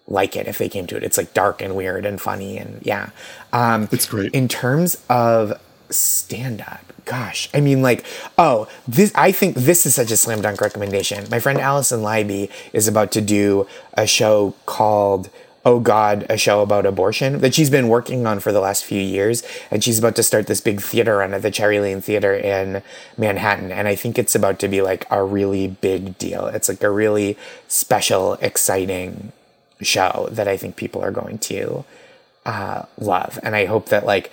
like 0.09 0.37
it 0.37 0.47
if 0.47 0.59
they 0.59 0.68
came 0.68 0.87
to 0.88 0.97
it. 0.97 1.03
It's 1.03 1.16
like 1.16 1.33
dark 1.33 1.62
and 1.62 1.75
weird 1.75 2.05
and 2.05 2.21
funny 2.21 2.59
and 2.59 2.81
yeah. 2.85 3.11
Um 3.53 3.88
It's 3.90 4.07
great. 4.07 4.33
In 4.35 4.49
terms 4.49 5.03
of 5.09 5.59
stand 5.92 6.61
up, 6.62 6.92
gosh, 7.05 7.48
I 7.55 7.61
mean 7.61 7.83
like 7.83 8.05
oh, 8.38 8.68
this 8.87 9.12
I 9.14 9.33
think 9.33 9.57
this 9.57 9.87
is 9.87 9.94
such 9.94 10.11
a 10.11 10.16
slam 10.16 10.42
dunk 10.42 10.61
recommendation. 10.61 11.26
My 11.31 11.40
friend 11.40 11.59
Allison 11.59 12.00
Leiby 12.00 12.50
is 12.72 12.88
about 12.88 13.12
to 13.12 13.20
do 13.20 13.66
a 13.94 14.07
show 14.07 14.55
called 14.66 15.31
Oh 15.64 15.78
God, 15.78 16.26
a 16.28 16.37
show 16.37 16.61
about 16.61 16.87
abortion 16.87 17.38
that 17.38 17.55
she's 17.55 17.70
been 17.70 17.87
working 17.87 18.26
on 18.26 18.40
for 18.40 18.50
the 18.50 18.61
last 18.61 18.85
few 18.85 19.00
years. 19.00 19.44
And 19.70 19.83
she's 19.83 19.98
about 19.98 20.16
to 20.16 20.22
start 20.24 20.48
this 20.48 20.61
big 20.61 20.81
theater 20.81 21.18
run 21.18 21.35
at 21.35 21.42
the 21.42 21.52
Cherry 21.52 21.78
Lane 21.78 22.00
Theater 22.00 22.35
in 22.35 22.83
Manhattan. 23.16 23.70
And 23.70 23.87
I 23.87 23.94
think 23.94 24.18
it's 24.18 24.35
about 24.35 24.59
to 24.59 24.68
be 24.68 24.83
like 24.83 25.07
a 25.09 25.22
really 25.22 25.68
big 25.68 26.18
deal. 26.18 26.46
It's 26.46 26.68
like 26.68 26.83
a 26.83 26.90
really 26.90 27.38
special, 27.68 28.35
exciting 28.35 29.31
show 29.81 30.28
that 30.33 30.48
I 30.48 30.57
think 30.57 30.74
people 30.74 31.00
are 31.00 31.12
going 31.12 31.38
to 31.38 31.85
uh, 32.44 32.83
love. 32.98 33.38
And 33.44 33.55
I 33.55 33.66
hope 33.66 33.88
that 33.90 34.05
like 34.05 34.33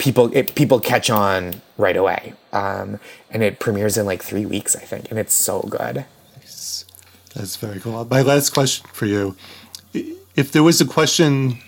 people 0.00 0.34
it, 0.36 0.54
people 0.56 0.80
catch 0.80 1.08
on 1.10 1.60
right 1.78 1.96
away. 1.96 2.34
Um, 2.52 2.98
and 3.30 3.44
it 3.44 3.60
premieres 3.60 3.96
in 3.96 4.06
like 4.06 4.22
three 4.24 4.44
weeks, 4.46 4.74
I 4.74 4.80
think. 4.80 5.08
And 5.10 5.18
it's 5.20 5.34
so 5.34 5.60
good. 5.62 6.04
That's 7.34 7.54
very 7.56 7.78
cool. 7.78 8.04
My 8.10 8.22
last 8.22 8.50
question 8.50 8.88
for 8.92 9.06
you: 9.06 9.36
If 10.34 10.50
there 10.50 10.64
was 10.64 10.80
a 10.80 10.84
question 10.84 11.58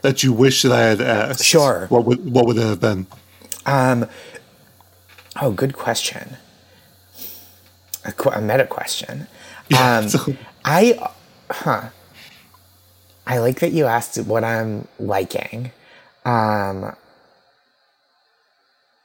that 0.00 0.22
you 0.22 0.32
wish 0.32 0.62
that 0.62 0.72
I 0.72 0.80
had 0.80 1.00
asked, 1.02 1.44
Sure. 1.44 1.86
what 1.90 2.06
would 2.06 2.32
what 2.32 2.46
would 2.46 2.56
it 2.56 2.62
have 2.62 2.80
been? 2.80 3.06
Um, 3.66 4.08
oh, 5.42 5.50
good 5.50 5.74
question. 5.74 6.38
A, 8.06 8.12
qu- 8.12 8.30
a 8.30 8.40
meta 8.40 8.66
question. 8.66 9.26
Um, 9.78 10.08
so- 10.12 10.34
I, 10.64 10.98
huh. 11.50 11.90
I 13.26 13.38
like 13.38 13.60
that 13.60 13.72
you 13.72 13.84
asked 13.84 14.16
what 14.18 14.42
I'm 14.42 14.88
liking. 14.98 15.70
Um, 16.24 16.96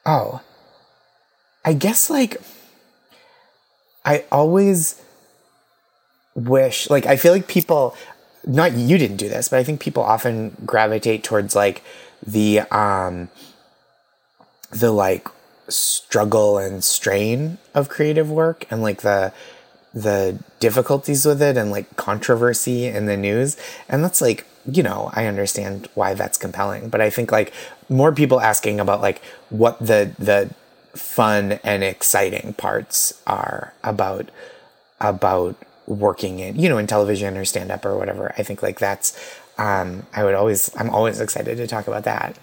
oh, 0.06 0.42
I 1.64 1.74
guess 1.74 2.10
like 2.10 2.38
I 4.06 4.24
always 4.32 5.02
wish, 6.36 6.90
like, 6.90 7.08
I 7.08 7.16
feel 7.16 7.34
like 7.34 7.48
people, 7.48 7.98
not 8.46 8.74
you 8.74 8.98
didn't 8.98 9.18
do 9.18 9.28
this, 9.28 9.50
but 9.50 9.58
I 9.60 9.64
think 9.64 9.82
people 9.82 10.04
often 10.04 10.56
gravitate 10.66 11.24
towards 11.24 11.56
like 11.56 11.82
the, 12.26 12.62
um, 12.72 13.30
the 14.70 14.92
like 14.92 15.28
struggle 15.68 16.60
and 16.60 16.84
strain 16.84 17.58
of 17.74 17.90
creative 17.90 18.30
work 18.30 18.66
and 18.70 18.84
like 18.84 19.02
the 19.02 19.34
the 19.96 20.38
difficulties 20.60 21.26
with 21.26 21.42
it 21.42 21.56
and 21.56 21.72
like 21.72 21.96
controversy 21.96 22.86
in 22.86 23.06
the 23.06 23.16
news. 23.16 23.56
And 23.88 24.04
that's 24.04 24.22
like 24.22 24.46
you 24.70 24.84
know 24.84 25.10
i 25.14 25.26
understand 25.26 25.88
why 25.96 26.14
that's 26.14 26.38
compelling. 26.38 26.90
But 26.90 27.02
i 27.02 27.10
think 27.10 27.32
like 27.32 27.54
more 27.90 28.12
people 28.12 28.40
asking 28.42 28.80
about 28.80 29.02
like 29.02 29.22
what 29.50 29.80
the 29.80 30.12
the 30.20 30.50
fun 30.98 31.54
and 31.64 31.84
exciting 31.84 32.54
parts 32.54 33.22
are 33.28 33.74
about 33.84 34.30
about 35.02 35.56
working 35.88 36.40
in 36.40 36.58
you 36.58 36.70
know 36.70 36.78
in 36.78 36.88
television 36.88 37.38
or 37.38 37.46
stand 37.46 37.72
up 37.72 37.86
or 37.86 37.98
whatever. 37.98 38.34
I 38.38 38.44
think 38.44 38.64
like 38.64 38.80
that's 38.80 39.40
um 39.58 40.06
i 40.14 40.24
would 40.24 40.36
always 40.36 40.70
i'm 40.78 40.90
always 40.90 41.22
excited 41.22 41.58
to 41.58 41.68
talk 41.68 41.88
about 41.88 42.04
that 42.04 42.38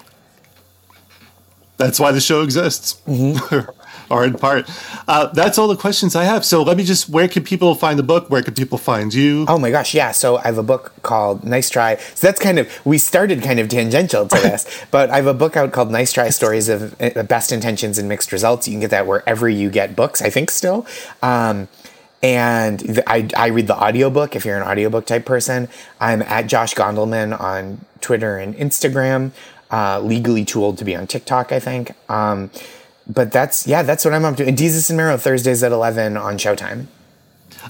That's 1.83 1.99
why 1.99 2.13
the 2.13 2.21
show 2.21 2.43
exists, 2.43 3.01
or 4.11 4.25
in 4.25 4.35
part. 4.35 4.71
Uh, 5.09 5.27
that's 5.29 5.59
all 5.59 5.69
the 5.69 5.77
questions 5.77 6.15
I 6.15 6.25
have. 6.25 6.45
So 6.45 6.63
let 6.63 6.77
me 6.77 6.85
just, 6.85 7.09
where 7.09 7.29
can 7.29 7.43
people 7.43 7.75
find 7.75 7.99
the 7.99 8.05
book? 8.05 8.31
Where 8.31 8.43
can 8.43 8.55
people 8.55 8.79
find 8.79 9.13
you? 9.13 9.47
Oh 9.49 9.59
my 9.59 9.71
gosh, 9.71 9.95
yeah. 9.95 10.13
So 10.13 10.37
I 10.37 10.43
have 10.43 10.59
a 10.59 10.63
book 10.63 10.93
called 11.03 11.45
Nice 11.45 11.71
Try. 11.71 11.97
So 11.97 12.27
that's 12.27 12.41
kind 12.41 12.59
of 12.59 12.71
we 12.87 12.99
started 12.99 13.43
kind 13.43 13.59
of 13.59 13.69
tangential 13.69 14.29
to 14.29 14.37
this, 14.37 14.85
but 14.91 15.11
I 15.11 15.17
have 15.17 15.27
a 15.27 15.35
book 15.35 15.57
out 15.57 15.73
called 15.73 15.91
Nice 15.91 16.13
Try: 16.13 16.31
Stories 16.31 16.69
of 16.69 16.95
uh, 17.01 17.23
Best 17.25 17.51
Intentions 17.51 17.99
and 17.99 18.09
Mixed 18.09 18.33
Results. 18.33 18.69
You 18.69 18.75
can 18.75 18.81
get 18.81 18.91
that 18.91 19.07
wherever 19.07 19.49
you 19.49 19.71
get 19.71 19.97
books. 19.97 20.23
I 20.23 20.31
think 20.31 20.51
still. 20.51 20.87
Um, 21.23 21.69
and 22.23 22.79
the, 22.79 23.11
I, 23.11 23.29
I 23.37 23.49
read 23.49 23.67
the 23.67 23.77
audiobook 23.77 24.37
if 24.37 24.45
you're 24.45 24.57
an 24.57 24.63
audiobook 24.63 25.07
type 25.07 25.25
person. 25.25 25.69
I'm 26.01 26.23
at 26.23 26.47
Josh 26.47 26.75
Gondelman 26.75 27.39
on 27.39 27.85
Twitter 28.01 28.37
and 28.39 28.55
Instagram, 28.55 29.33
uh, 29.73 30.01
legally 30.01 30.47
old 30.55 30.79
to 30.79 30.85
be 30.85 30.95
on 30.95 31.07
TikTok, 31.07 31.51
I 31.51 31.59
think. 31.59 31.93
Um, 32.09 32.51
but 33.09 33.33
that's, 33.33 33.67
yeah, 33.67 33.83
that's 33.83 34.05
what 34.05 34.15
I'm 34.15 34.25
up 34.25 34.37
to. 34.37 34.47
And 34.47 34.57
Desus 34.57 34.91
and 34.91 34.97
Mero 34.97 35.17
Thursdays 35.17 35.63
at 35.63 35.73
11 35.73 36.17
on 36.17 36.39
Showtime. 36.39 36.87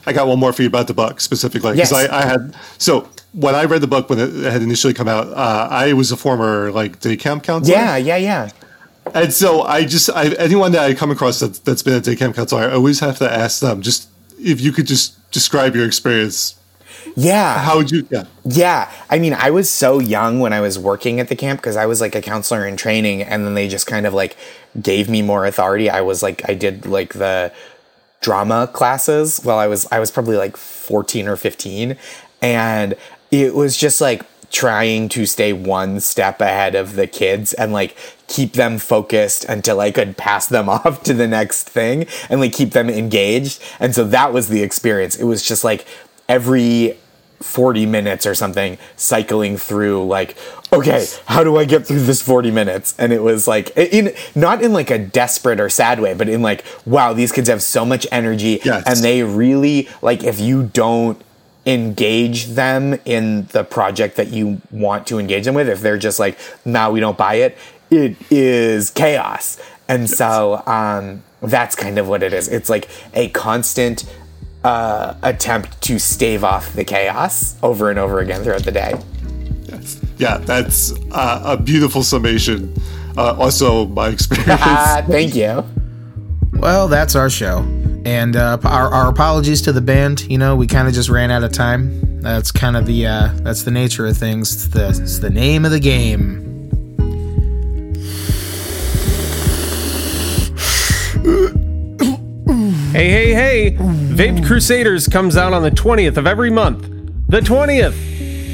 I 0.06 0.12
got 0.12 0.26
one 0.26 0.38
more 0.38 0.52
for 0.52 0.62
you 0.62 0.68
about 0.68 0.86
the 0.86 0.94
book 0.94 1.20
specifically 1.20 1.72
because 1.72 1.92
Yes. 1.92 2.10
I, 2.10 2.18
I 2.20 2.24
had 2.24 2.56
so 2.78 3.08
when 3.32 3.54
I 3.54 3.64
read 3.64 3.80
the 3.82 3.86
book 3.86 4.08
when 4.10 4.18
it 4.18 4.50
had 4.50 4.62
initially 4.62 4.94
come 4.94 5.08
out, 5.08 5.28
uh, 5.28 5.68
I 5.70 5.92
was 5.92 6.12
a 6.12 6.16
former 6.16 6.70
like 6.72 7.00
day 7.00 7.16
camp 7.16 7.42
counselor. 7.44 7.76
Yeah, 7.76 7.96
yeah, 7.96 8.16
yeah. 8.16 8.50
And 9.14 9.32
so 9.32 9.62
I 9.62 9.84
just 9.84 10.08
I, 10.10 10.28
anyone 10.34 10.72
that 10.72 10.82
I 10.82 10.94
come 10.94 11.10
across 11.10 11.40
that, 11.40 11.64
that's 11.64 11.82
been 11.82 11.94
a 11.94 12.00
day 12.00 12.16
camp 12.16 12.36
counselor, 12.36 12.62
I 12.62 12.72
always 12.72 13.00
have 13.00 13.18
to 13.18 13.30
ask 13.30 13.60
them 13.60 13.82
just 13.82 14.08
if 14.38 14.60
you 14.60 14.72
could 14.72 14.86
just 14.86 15.30
describe 15.30 15.74
your 15.76 15.86
experience. 15.86 16.54
Yeah. 17.16 17.59
How 17.59 17.77
would 17.79 17.90
you? 17.90 18.07
Yeah. 18.11 18.25
Yeah, 18.44 18.92
I 19.11 19.18
mean, 19.18 19.35
I 19.35 19.51
was 19.51 19.70
so 19.70 19.98
young 19.98 20.40
when 20.40 20.53
I 20.53 20.61
was 20.61 20.79
working 20.79 21.20
at 21.20 21.29
the 21.29 21.37
camp 21.37 21.61
because 21.61 21.77
I 21.77 21.87
was 21.87 22.01
like 22.01 22.14
a 22.14 22.22
counselor 22.22 22.66
in 22.66 22.77
training, 22.77 23.22
and 23.22 23.44
then 23.46 23.55
they 23.55 23.68
just 23.68 23.87
kind 23.87 24.07
of 24.07 24.14
like 24.14 24.37
gave 24.81 25.09
me 25.09 25.22
more 25.22 25.46
authority. 25.46 25.88
I 25.90 26.01
was 26.01 26.22
like, 26.22 26.48
I 26.48 26.55
did 26.55 26.87
like 26.87 27.14
the 27.14 27.53
drama 28.20 28.68
classes 28.72 29.40
while 29.42 29.59
I 29.59 29.66
was 29.66 29.87
I 29.90 29.98
was 29.98 30.11
probably 30.11 30.37
like 30.37 30.57
14 30.57 31.29
or 31.29 31.37
15 31.37 31.96
and 32.40 32.94
it 33.31 33.55
was 33.55 33.77
just 33.77 34.01
like 34.01 34.25
trying 34.51 35.09
to 35.09 35.27
stay 35.27 35.53
one 35.53 35.98
step 36.01 36.40
ahead 36.40 36.75
of 36.75 36.94
the 36.94 37.07
kids 37.07 37.53
and 37.55 37.72
like 37.72 37.96
keep 38.29 38.53
them 38.53 38.79
focused 38.79 39.44
until 39.46 39.81
I 39.81 39.90
could 39.90 40.16
pass 40.16 40.46
them 40.46 40.68
off 40.70 41.03
to 41.05 41.14
the 41.14 41.27
next 41.27 41.68
thing 41.68 42.07
and 42.31 42.40
like 42.40 42.53
keep 42.53 42.70
them 42.72 42.88
engaged 42.88 43.62
and 43.81 43.94
so 43.94 44.05
that 44.05 44.33
was 44.33 44.48
the 44.48 44.62
experience 44.62 45.16
it 45.16 45.25
was 45.25 45.46
just 45.46 45.64
like 45.64 45.87
every 46.29 46.96
40 47.42 47.87
minutes 47.87 48.24
or 48.26 48.35
something 48.35 48.78
cycling 48.96 49.57
through 49.57 50.07
like 50.07 50.37
okay 50.72 51.07
how 51.26 51.42
do 51.44 51.57
i 51.59 51.64
get 51.64 51.87
through 51.87 52.00
this 52.00 52.22
40 52.22 52.50
minutes? 52.50 52.94
And 52.98 53.12
it 53.12 53.22
was 53.22 53.46
like 53.48 53.76
in 53.76 54.14
not 54.35 54.62
in 54.62 54.72
like 54.72 54.90
a 54.90 54.98
desperate 54.98 55.61
or 55.61 55.68
sad 55.68 56.00
way 56.00 56.14
but 56.14 56.28
in 56.28 56.40
like 56.42 56.64
wow 56.87 57.12
these 57.12 57.33
kids 57.33 57.48
have 57.48 57.62
so 57.62 57.85
much 57.85 58.07
energy 58.12 58.61
Yes. 58.64 58.85
and 58.87 58.98
they 59.05 59.22
really 59.22 59.88
like 60.00 60.22
if 60.24 60.40
you 60.40 60.62
don't 60.64 61.20
engage 61.66 62.46
them 62.48 62.98
in 63.05 63.46
the 63.52 63.64
project 63.64 64.16
that 64.16 64.28
you 64.28 64.61
want 64.70 65.07
to 65.07 65.18
engage 65.18 65.44
them 65.44 65.55
with 65.55 65.68
if 65.68 65.81
they're 65.81 65.98
just 65.98 66.18
like 66.18 66.38
nah 66.64 66.90
we 66.90 67.00
don't 67.00 67.16
buy 67.18 67.35
it 67.35 67.57
it 67.90 68.16
is 68.31 68.88
chaos. 68.88 69.61
And 69.87 70.09
so 70.09 70.62
um 70.66 71.22
that's 71.42 71.74
kind 71.74 71.98
of 71.98 72.09
what 72.09 72.22
it 72.22 72.33
is. 72.33 72.48
It's 72.48 72.70
like 72.70 72.88
a 73.12 73.28
constant 73.31 74.05
uh, 74.64 75.14
attempt 75.22 75.81
to 75.83 75.98
stave 75.98 76.44
off 76.44 76.72
the 76.72 76.85
chaos 76.85 77.57
over 77.62 77.90
and 77.90 77.98
over 77.98 78.20
again 78.20 78.42
throughout 78.42 78.64
the 78.64 78.72
day. 78.72 78.94
Yeah, 80.18 80.38
that's 80.38 80.92
uh, 81.11 81.42
a 81.44 81.57
beautiful 81.57 82.03
summation. 82.03 82.75
Uh, 83.16 83.35
also, 83.35 83.87
my 83.87 84.09
experience. 84.11 84.61
Thank 85.09 85.35
you. 85.35 85.64
Well, 86.53 86.88
that's 86.88 87.16
our 87.16 87.31
show. 87.31 87.59
And 88.05 88.37
uh, 88.37 88.59
our, 88.64 88.88
our 88.92 89.09
apologies 89.09 89.62
to 89.62 89.72
the 89.72 89.81
band. 89.81 90.22
You 90.29 90.38
know, 90.38 90.57
we 90.57 90.66
kind 90.66 90.88
of 90.88 90.94
just 90.94 91.09
ran 91.09 91.31
out 91.31 91.42
of 91.42 91.53
time. 91.53 92.20
That's 92.20 92.53
kind 92.53 92.77
of 92.77 92.87
the 92.87 93.07
uh, 93.07 93.31
that's 93.42 93.62
the 93.64 93.70
nature 93.70 94.07
of 94.07 94.16
things. 94.16 94.55
It's 94.55 94.68
the 94.68 94.88
it's 94.88 95.18
the 95.18 95.31
name 95.31 95.64
of 95.64 95.72
the 95.72 95.81
game. 95.81 96.40
Hey, 102.92 103.09
hey, 103.09 103.33
hey! 103.33 104.01
Vaped 104.22 104.46
Crusaders 104.46 105.08
comes 105.08 105.37
out 105.37 105.52
on 105.52 105.64
the 105.64 105.70
20th 105.72 106.16
of 106.16 106.28
every 106.28 106.48
month. 106.48 106.82
The 107.26 107.40
20th! 107.40 107.96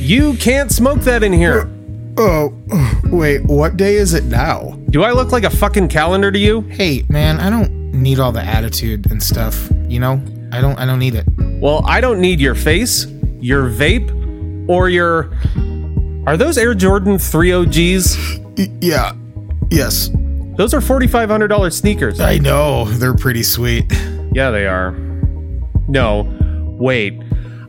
You 0.01 0.33
can't 0.39 0.73
smoke 0.73 1.01
that 1.01 1.23
in 1.23 1.31
here. 1.31 1.71
Uh, 2.17 2.49
oh, 2.73 3.01
wait, 3.05 3.45
what 3.45 3.77
day 3.77 3.97
is 3.97 4.15
it 4.15 4.25
now? 4.25 4.79
Do 4.89 5.03
I 5.03 5.13
look 5.13 5.31
like 5.31 5.45
a 5.45 5.51
fucking 5.51 5.89
calendar 5.89 6.33
to 6.33 6.39
you? 6.39 6.63
Hey, 6.63 7.05
man, 7.11 7.39
I 7.39 7.51
don't 7.51 7.93
need 7.93 8.19
all 8.19 8.33
the 8.33 8.41
attitude 8.41 9.11
and 9.11 9.23
stuff. 9.23 9.69
You 9.87 10.01
know, 10.01 10.23
I 10.53 10.63
don't 10.63 10.79
I 10.79 10.87
don't 10.87 10.99
need 10.99 11.15
it. 11.15 11.27
Well, 11.61 11.85
I 11.85 12.01
don't 12.01 12.19
need 12.23 12.41
your 12.41 12.55
face, 12.55 13.05
your 13.39 13.69
vape, 13.69 14.71
or 14.71 14.89
your. 14.89 15.31
Are 16.27 16.39
those 16.39 16.57
Air 16.57 16.73
Jordan 16.73 17.19
3 17.19 17.53
OGs? 17.53 18.39
yeah. 18.81 19.13
Yes. 19.71 20.09
Those 20.57 20.73
are 20.73 20.81
$4,500 20.81 21.75
sneakers. 21.75 22.21
I 22.21 22.39
know 22.39 22.87
they're 22.87 23.13
pretty 23.13 23.43
sweet. 23.43 23.93
Yeah, 24.33 24.51
they 24.51 24.67
are. 24.67 25.08
No, 25.89 26.29
wait. 26.79 27.21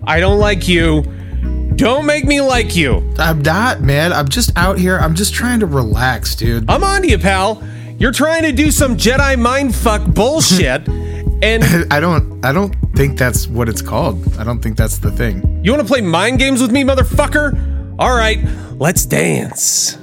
I 0.05 0.19
don't 0.19 0.39
like 0.39 0.67
you. 0.67 1.03
Don't 1.75 2.05
make 2.05 2.25
me 2.25 2.41
like 2.41 2.75
you. 2.75 3.09
I'm 3.17 3.41
not, 3.41 3.81
man. 3.81 4.11
I'm 4.11 4.27
just 4.27 4.51
out 4.57 4.77
here. 4.77 4.97
I'm 4.97 5.15
just 5.15 5.33
trying 5.33 5.61
to 5.61 5.65
relax, 5.65 6.35
dude. 6.35 6.69
I'm 6.69 6.83
on 6.83 7.03
to 7.03 7.07
you, 7.07 7.17
pal. 7.17 7.63
You're 7.97 8.11
trying 8.11 8.43
to 8.43 8.51
do 8.51 8.71
some 8.71 8.97
Jedi 8.97 9.35
mindfuck 9.35 10.13
bullshit, 10.13 10.87
and 11.41 11.63
I 11.91 11.99
don't 11.99 12.43
I 12.45 12.51
don't 12.51 12.75
think 12.95 13.17
that's 13.17 13.47
what 13.47 13.69
it's 13.69 13.81
called. 13.81 14.37
I 14.37 14.43
don't 14.43 14.61
think 14.61 14.75
that's 14.77 14.97
the 14.97 15.11
thing. 15.11 15.61
you 15.63 15.71
want 15.71 15.81
to 15.81 15.87
play 15.87 16.01
mind 16.01 16.39
games 16.39 16.61
with 16.61 16.71
me, 16.71 16.83
motherfucker? 16.83 17.95
All 17.97 18.15
right, 18.15 18.39
let's 18.77 19.05
dance. 19.05 19.97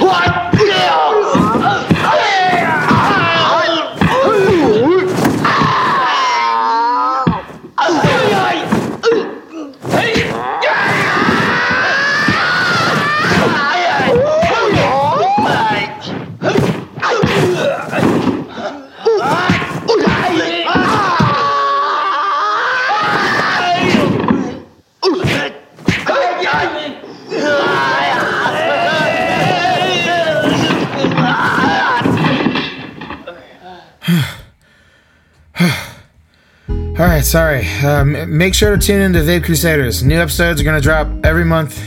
sorry. 37.36 37.68
Um, 37.84 38.38
make 38.38 38.54
sure 38.54 38.78
to 38.78 38.82
tune 38.82 39.02
in 39.02 39.12
to 39.12 39.20
Vape 39.20 39.44
Crusaders. 39.44 40.02
New 40.04 40.18
episodes 40.18 40.62
are 40.62 40.64
going 40.64 40.78
to 40.78 40.82
drop 40.82 41.10
every 41.26 41.44
month 41.44 41.78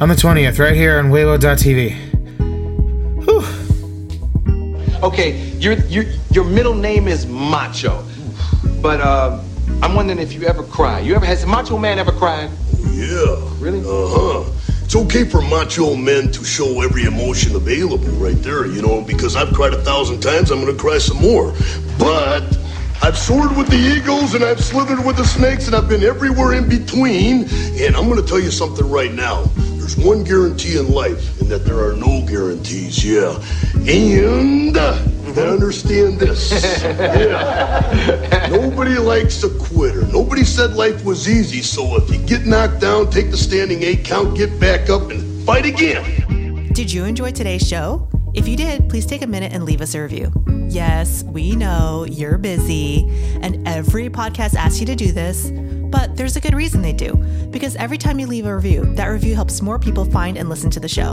on 0.00 0.08
the 0.08 0.14
20th, 0.14 0.58
right 0.58 0.74
here 0.74 0.98
on 0.98 1.10
Weibo.tv. 1.10 1.94
Okay, 5.02 5.36
your 5.58 5.74
your 5.74 6.04
your 6.30 6.44
middle 6.44 6.74
name 6.74 7.06
is 7.06 7.26
Macho, 7.26 8.02
but 8.80 9.02
uh, 9.02 9.42
I'm 9.82 9.94
wondering 9.94 10.18
if 10.18 10.32
you 10.32 10.44
ever 10.44 10.62
cry. 10.62 11.00
You 11.00 11.16
ever 11.16 11.26
has 11.26 11.44
Macho 11.44 11.76
Man 11.76 11.98
ever 11.98 12.12
cried? 12.12 12.48
Yeah. 12.92 13.36
Really? 13.58 13.80
Uh 13.80 14.08
huh. 14.08 14.50
It's 14.84 14.96
okay 14.96 15.24
for 15.24 15.42
macho 15.42 15.96
men 15.96 16.32
to 16.32 16.44
show 16.44 16.80
every 16.80 17.04
emotion 17.04 17.56
available 17.56 18.08
right 18.12 18.40
there, 18.42 18.66
you 18.66 18.80
know, 18.80 19.02
because 19.02 19.36
I've 19.36 19.52
cried 19.52 19.74
a 19.74 19.82
thousand 19.82 20.20
times, 20.20 20.50
I'm 20.50 20.60
gonna 20.60 20.78
cry 20.78 20.96
some 20.96 21.18
more. 21.18 21.52
But 21.98 22.61
I've 23.02 23.18
soared 23.18 23.56
with 23.56 23.68
the 23.68 23.76
eagles 23.76 24.34
and 24.34 24.44
I've 24.44 24.62
slithered 24.62 25.04
with 25.04 25.16
the 25.16 25.24
snakes 25.24 25.66
and 25.66 25.74
I've 25.74 25.88
been 25.88 26.04
everywhere 26.04 26.54
in 26.54 26.68
between. 26.68 27.48
And 27.80 27.96
I'm 27.96 28.08
gonna 28.08 28.22
tell 28.22 28.38
you 28.38 28.52
something 28.52 28.88
right 28.88 29.12
now. 29.12 29.42
There's 29.82 29.96
one 29.96 30.22
guarantee 30.22 30.78
in 30.78 30.92
life, 30.92 31.40
and 31.40 31.50
that 31.50 31.64
there 31.64 31.84
are 31.84 31.94
no 31.94 32.24
guarantees, 32.24 33.04
yeah. 33.04 33.36
And 33.74 34.76
uh, 34.76 34.96
I 35.36 35.40
understand 35.40 36.20
this. 36.20 36.52
yeah. 36.84 38.46
Nobody 38.48 38.96
likes 38.98 39.42
a 39.42 39.50
quitter. 39.58 40.06
Nobody 40.06 40.44
said 40.44 40.74
life 40.74 41.04
was 41.04 41.28
easy, 41.28 41.62
so 41.62 41.96
if 41.96 42.08
you 42.08 42.18
get 42.24 42.46
knocked 42.46 42.80
down, 42.80 43.10
take 43.10 43.32
the 43.32 43.36
standing 43.36 43.82
eight 43.82 44.04
count, 44.04 44.36
get 44.36 44.60
back 44.60 44.88
up, 44.88 45.10
and 45.10 45.44
fight 45.44 45.66
again. 45.66 46.72
Did 46.72 46.92
you 46.92 47.04
enjoy 47.04 47.32
today's 47.32 47.66
show? 47.66 48.08
If 48.34 48.48
you 48.48 48.56
did, 48.56 48.88
please 48.88 49.04
take 49.04 49.22
a 49.22 49.26
minute 49.26 49.52
and 49.52 49.64
leave 49.64 49.82
us 49.82 49.94
a 49.94 50.00
review. 50.00 50.32
Yes, 50.68 51.22
we 51.24 51.54
know 51.54 52.06
you're 52.08 52.38
busy, 52.38 53.06
and 53.42 53.68
every 53.68 54.08
podcast 54.08 54.54
asks 54.54 54.80
you 54.80 54.86
to 54.86 54.94
do 54.94 55.12
this, 55.12 55.50
but 55.90 56.16
there's 56.16 56.36
a 56.36 56.40
good 56.40 56.54
reason 56.54 56.80
they 56.80 56.94
do. 56.94 57.14
Because 57.50 57.76
every 57.76 57.98
time 57.98 58.18
you 58.18 58.26
leave 58.26 58.46
a 58.46 58.54
review, 58.54 58.86
that 58.94 59.06
review 59.08 59.34
helps 59.34 59.60
more 59.60 59.78
people 59.78 60.06
find 60.06 60.38
and 60.38 60.48
listen 60.48 60.70
to 60.70 60.80
the 60.80 60.88
show. 60.88 61.12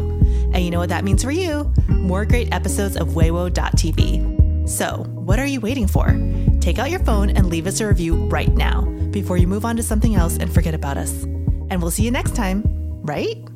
And 0.53 0.59
you 0.59 0.71
know 0.71 0.79
what 0.79 0.89
that 0.89 1.03
means 1.03 1.21
for 1.21 1.31
you? 1.31 1.73
More 1.89 2.23
great 2.23 2.53
episodes 2.53 2.95
of 2.95 3.09
Weibo.tv. 3.09 4.69
So, 4.69 5.03
what 5.09 5.39
are 5.39 5.45
you 5.45 5.59
waiting 5.59 5.87
for? 5.87 6.17
Take 6.61 6.79
out 6.79 6.89
your 6.89 7.01
phone 7.01 7.31
and 7.31 7.47
leave 7.47 7.67
us 7.67 7.81
a 7.81 7.87
review 7.87 8.15
right 8.27 8.53
now 8.53 8.81
before 9.11 9.37
you 9.37 9.47
move 9.47 9.65
on 9.65 9.75
to 9.75 9.83
something 9.83 10.15
else 10.15 10.37
and 10.37 10.53
forget 10.53 10.73
about 10.73 10.97
us. 10.97 11.23
And 11.23 11.81
we'll 11.81 11.91
see 11.91 12.03
you 12.03 12.11
next 12.11 12.35
time, 12.35 12.63
right? 13.01 13.48